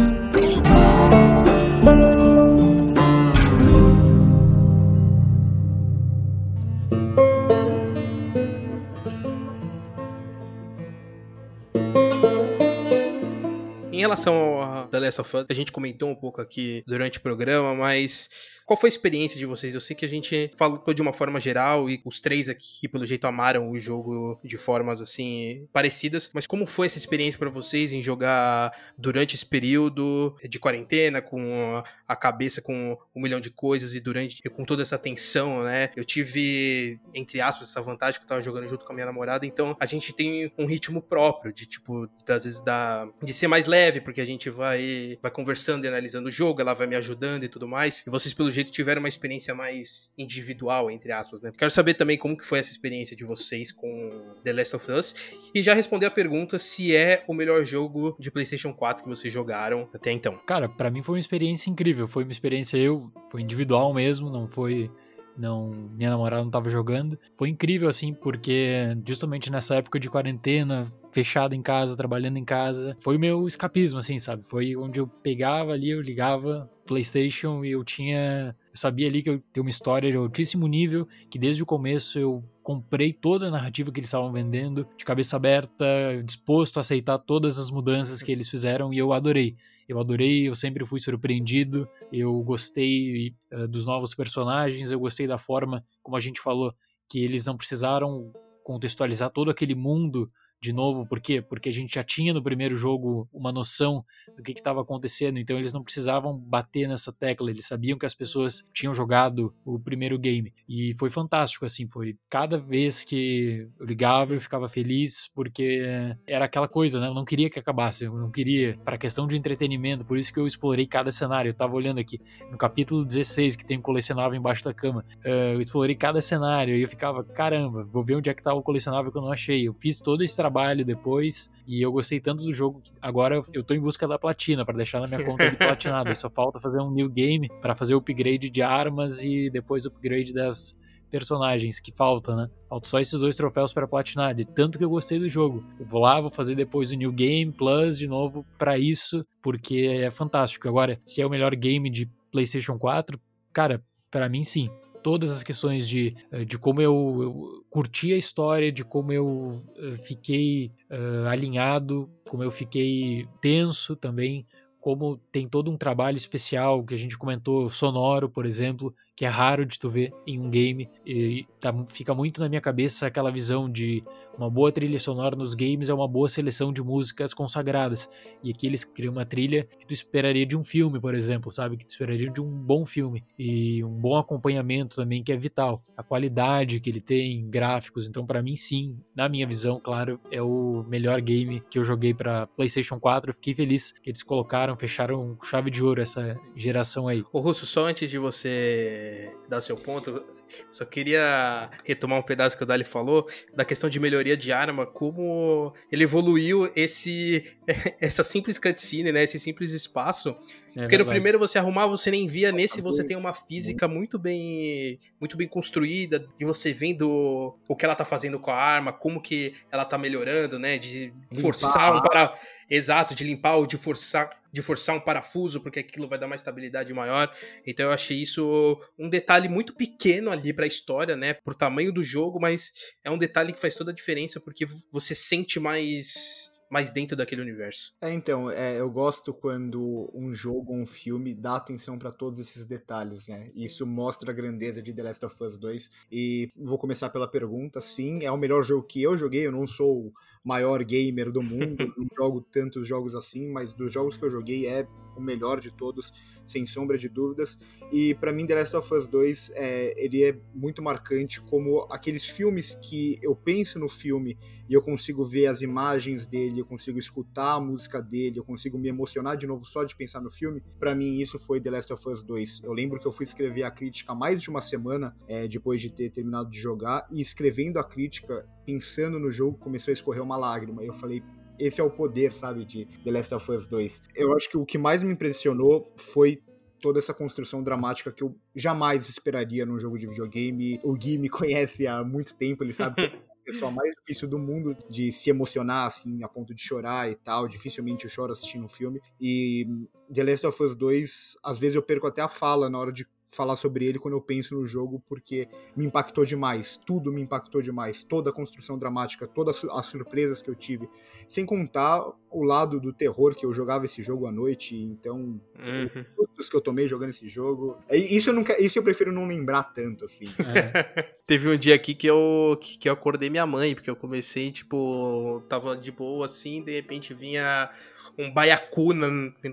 [13.91, 17.21] Em relação a The Last of Us, a gente comentou um pouco aqui durante o
[17.21, 18.29] programa, mas
[18.65, 19.73] qual foi a experiência de vocês?
[19.73, 23.05] Eu sei que a gente falou de uma forma geral e os três aqui, pelo
[23.05, 27.91] jeito, amaram o jogo de formas assim parecidas, mas como foi essa experiência para vocês
[27.91, 33.95] em jogar durante esse período de quarentena, com a cabeça com um milhão de coisas
[33.95, 35.89] e durante com toda essa tensão, né?
[35.95, 39.45] Eu tive, entre aspas, essa vantagem que eu tava jogando junto com a minha namorada,
[39.45, 43.65] então a gente tem um ritmo próprio de tipo, às vezes da de ser mais
[43.65, 47.43] leve, porque a gente vai vai conversando e analisando o jogo, ela vai me ajudando
[47.43, 48.03] e tudo mais.
[48.05, 51.51] E vocês pelo jeito tiveram uma experiência mais individual, entre aspas, né?
[51.57, 54.09] Quero saber também como que foi essa experiência de vocês com
[54.43, 55.15] The Last of Us
[55.53, 59.33] e já responder a pergunta se é o melhor jogo de PlayStation 4 que vocês
[59.33, 60.37] jogaram até então.
[60.45, 64.47] Cara, para mim foi uma experiência incrível, foi uma experiência eu, foi individual mesmo, não
[64.47, 64.89] foi
[65.37, 67.17] não minha namorada não tava jogando.
[67.35, 72.95] Foi incrível assim, porque justamente nessa época de quarentena, fechado em casa, trabalhando em casa,
[72.99, 74.43] foi o meu escapismo assim, sabe?
[74.45, 79.29] Foi onde eu pegava ali, eu ligava PlayStation e eu tinha, eu sabia ali que
[79.29, 83.51] eu tinha uma história de altíssimo nível, que desde o começo eu comprei toda a
[83.51, 85.85] narrativa que eles estavam vendendo, de cabeça aberta,
[86.23, 89.55] disposto a aceitar todas as mudanças que eles fizeram e eu adorei.
[89.87, 95.37] Eu adorei, eu sempre fui surpreendido, eu gostei uh, dos novos personagens, eu gostei da
[95.37, 96.73] forma, como a gente falou,
[97.09, 98.31] que eles não precisaram
[98.63, 100.31] contextualizar todo aquele mundo
[100.63, 101.41] de novo, por quê?
[101.41, 104.05] Porque a gente já tinha no primeiro jogo uma noção
[104.37, 108.15] do que estava acontecendo, então eles não precisavam bater nessa tecla, eles sabiam que as
[108.15, 110.53] pessoas tinham jogado o primeiro game.
[110.65, 115.81] E foi fantástico, assim, foi cada vez que eu ligava eu ficava feliz, porque
[116.25, 117.07] era aquela coisa, né?
[117.07, 120.39] Eu não queria que acabasse, eu não queria, para questão de entretenimento, por isso que
[120.39, 121.49] eu explorei cada cenário.
[121.49, 125.59] Eu tava olhando aqui no capítulo 16, que tem um colecionável embaixo da cama, eu
[125.59, 129.11] explorei cada cenário e eu ficava, caramba, vou ver onde é que tá o colecionável
[129.11, 129.67] que eu não achei.
[129.67, 130.52] Eu fiz todo esse trabalho
[130.85, 134.63] depois e eu gostei tanto do jogo que agora eu tô em busca da platina
[134.65, 136.13] para deixar na minha conta de platinado.
[136.15, 139.87] Só falta fazer um new game para fazer o upgrade de armas e depois o
[139.87, 140.77] upgrade das
[141.13, 142.49] personagens que falta, né?
[142.67, 145.63] Faltam só esses dois troféus para platinar, de tanto que eu gostei do jogo.
[145.79, 150.01] Eu vou lá, vou fazer depois o New Game Plus de novo para isso, porque
[150.01, 150.67] é fantástico.
[150.67, 153.19] Agora, se é o melhor game de PlayStation 4,
[153.53, 154.71] cara, para mim sim.
[155.03, 159.27] Todas as questões de, eh, de como eu, eu curti a história, de como eu
[159.27, 164.47] uh, fiquei uh, alinhado, como eu fiquei tenso também,
[164.79, 169.27] como tem todo um trabalho especial que a gente comentou, sonoro, por exemplo, que é
[169.27, 173.31] raro de tu ver em um game e tá, fica muito na minha cabeça aquela
[173.31, 174.03] visão de
[174.35, 178.09] uma boa trilha sonora nos games é uma boa seleção de músicas consagradas
[178.43, 181.77] e aqui eles criam uma trilha que tu esperaria de um filme, por exemplo, sabe,
[181.77, 185.79] que tu esperaria de um bom filme e um bom acompanhamento também que é vital,
[185.95, 190.41] a qualidade que ele tem, gráficos, então para mim sim, na minha visão, claro, é
[190.41, 194.75] o melhor game que eu joguei para PlayStation 4, eu fiquei feliz que eles colocaram,
[194.75, 197.23] fecharam chave de ouro essa geração aí.
[197.31, 199.02] O Russo, só antes de você
[199.47, 200.23] dar seu ponto,
[200.71, 204.85] só queria retomar um pedaço que o Dali falou da questão de melhoria de arma,
[204.85, 207.55] como ele evoluiu esse
[207.99, 210.35] essa simples cutscene, né, esse simples espaço.
[210.75, 214.17] É porque no primeiro você arrumar, você nem via, nesse você tem uma física muito
[214.17, 218.91] bem muito bem construída, e você vendo o que ela tá fazendo com a arma,
[218.91, 222.33] como que ela tá melhorando, né, de forçar um para
[222.69, 226.35] exato, de limpar ou de forçar de forçar um parafuso, porque aquilo vai dar uma
[226.35, 227.35] estabilidade maior.
[227.65, 231.33] Então eu achei isso um detalhe muito pequeno ali para a história, né?
[231.33, 232.71] Pro tamanho do jogo, mas
[233.03, 237.39] é um detalhe que faz toda a diferença porque você sente mais mais dentro daquele
[237.39, 237.93] universo.
[238.01, 242.65] É, então, é, eu gosto quando um jogo, um filme dá atenção para todos esses
[242.65, 243.51] detalhes, né?
[243.53, 245.91] Isso mostra a grandeza de The Last of Us 2.
[246.11, 247.79] E vou começar pela pergunta.
[247.79, 249.45] Sim, é o melhor jogo que eu joguei.
[249.45, 250.13] Eu não sou o
[250.43, 254.65] maior gamer do mundo, não jogo tantos jogos assim, mas dos jogos que eu joguei
[254.65, 256.11] é o melhor de todos,
[256.45, 257.57] sem sombra de dúvidas.
[257.91, 262.25] E para mim, The Last of Us 2 é, ele é muito marcante como aqueles
[262.25, 264.37] filmes que eu penso no filme
[264.67, 268.77] e eu consigo ver as imagens dele, eu consigo escutar a música dele, eu consigo
[268.77, 270.63] me emocionar de novo só de pensar no filme.
[270.79, 272.63] Para mim, isso foi The Last of Us 2.
[272.63, 275.91] Eu lembro que eu fui escrever a crítica mais de uma semana é, depois de
[275.91, 280.37] ter terminado de jogar e escrevendo a crítica, pensando no jogo, começou a escorrer uma
[280.37, 280.83] lágrima.
[280.83, 281.21] Eu falei,
[281.65, 284.01] esse é o poder, sabe, de The Last of Us 2.
[284.15, 286.41] Eu acho que o que mais me impressionou foi
[286.81, 290.79] toda essa construção dramática que eu jamais esperaria num jogo de videogame.
[290.83, 294.37] O Gui me conhece há muito tempo, ele sabe que é pessoa mais difícil do
[294.37, 297.47] mundo de se emocionar, assim, a ponto de chorar e tal.
[297.47, 299.01] Dificilmente eu choro assistindo um filme.
[299.19, 299.65] E
[300.13, 303.07] The Last of Us 2, às vezes eu perco até a fala na hora de
[303.35, 306.79] falar sobre ele quando eu penso no jogo, porque me impactou demais.
[306.85, 308.03] Tudo me impactou demais.
[308.03, 310.89] Toda a construção dramática, todas as surpresas que eu tive.
[311.27, 314.75] Sem contar o lado do terror que eu jogava esse jogo à noite.
[314.75, 316.25] Então, uhum.
[316.37, 317.77] os que eu tomei jogando esse jogo.
[317.87, 320.25] É, isso eu, nunca, isso eu prefiro não lembrar tanto, assim.
[320.25, 321.13] É.
[321.27, 324.51] Teve um dia aqui que eu, que, que eu acordei minha mãe, porque eu comecei,
[324.51, 327.69] tipo, tava de boa assim, de repente vinha
[328.17, 329.07] um baiacu na,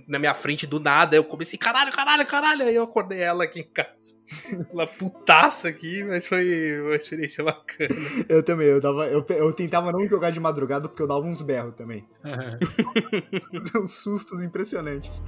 [0.07, 1.17] na, minha frente do nada.
[1.17, 2.65] Eu comecei, caralho, caralho, caralho.
[2.67, 4.21] Aí eu acordei ela aqui em casa.
[4.73, 7.95] Ela putaça aqui, mas foi uma experiência bacana.
[8.29, 11.43] Eu também, eu, dava, eu, eu tentava não jogar de madrugada porque eu dava uns
[11.43, 12.07] berros também.
[13.75, 15.23] uns sustos impressionantes.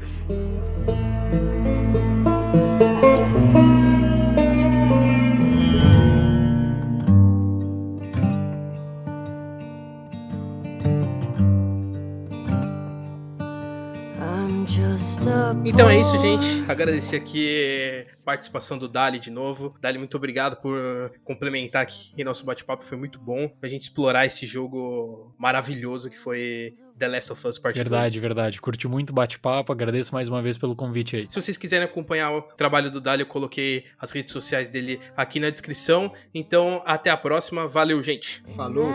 [15.64, 16.64] Então é isso, gente.
[16.68, 19.74] Agradecer aqui a participação do Dali de novo.
[19.80, 22.84] Dali, muito obrigado por complementar aqui em nosso bate-papo.
[22.84, 27.58] Foi muito bom pra gente explorar esse jogo maravilhoso que foi The Last of Us
[27.58, 28.20] Part Verdade, 2.
[28.22, 28.60] verdade.
[28.60, 29.72] Curti muito o bate-papo.
[29.72, 31.26] Agradeço mais uma vez pelo convite aí.
[31.28, 35.40] Se vocês quiserem acompanhar o trabalho do Dali, eu coloquei as redes sociais dele aqui
[35.40, 36.12] na descrição.
[36.34, 37.66] Então, até a próxima.
[37.66, 38.42] Valeu, gente.
[38.56, 38.88] Falou.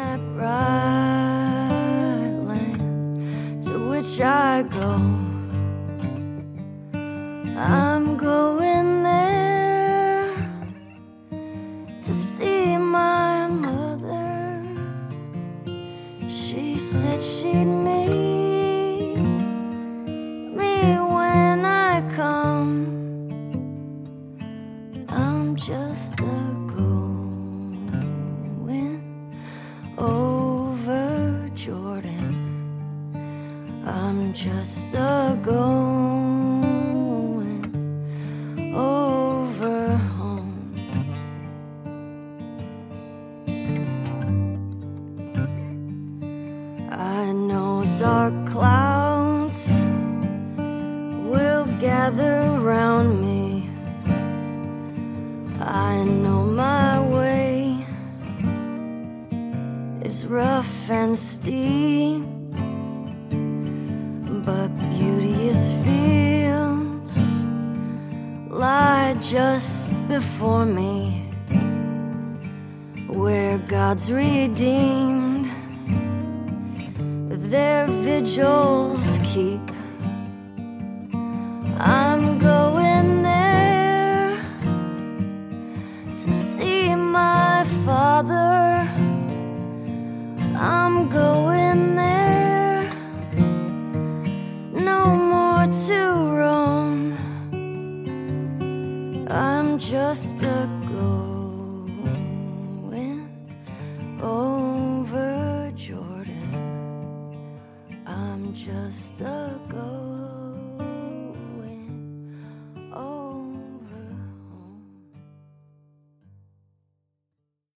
[7.58, 7.87] I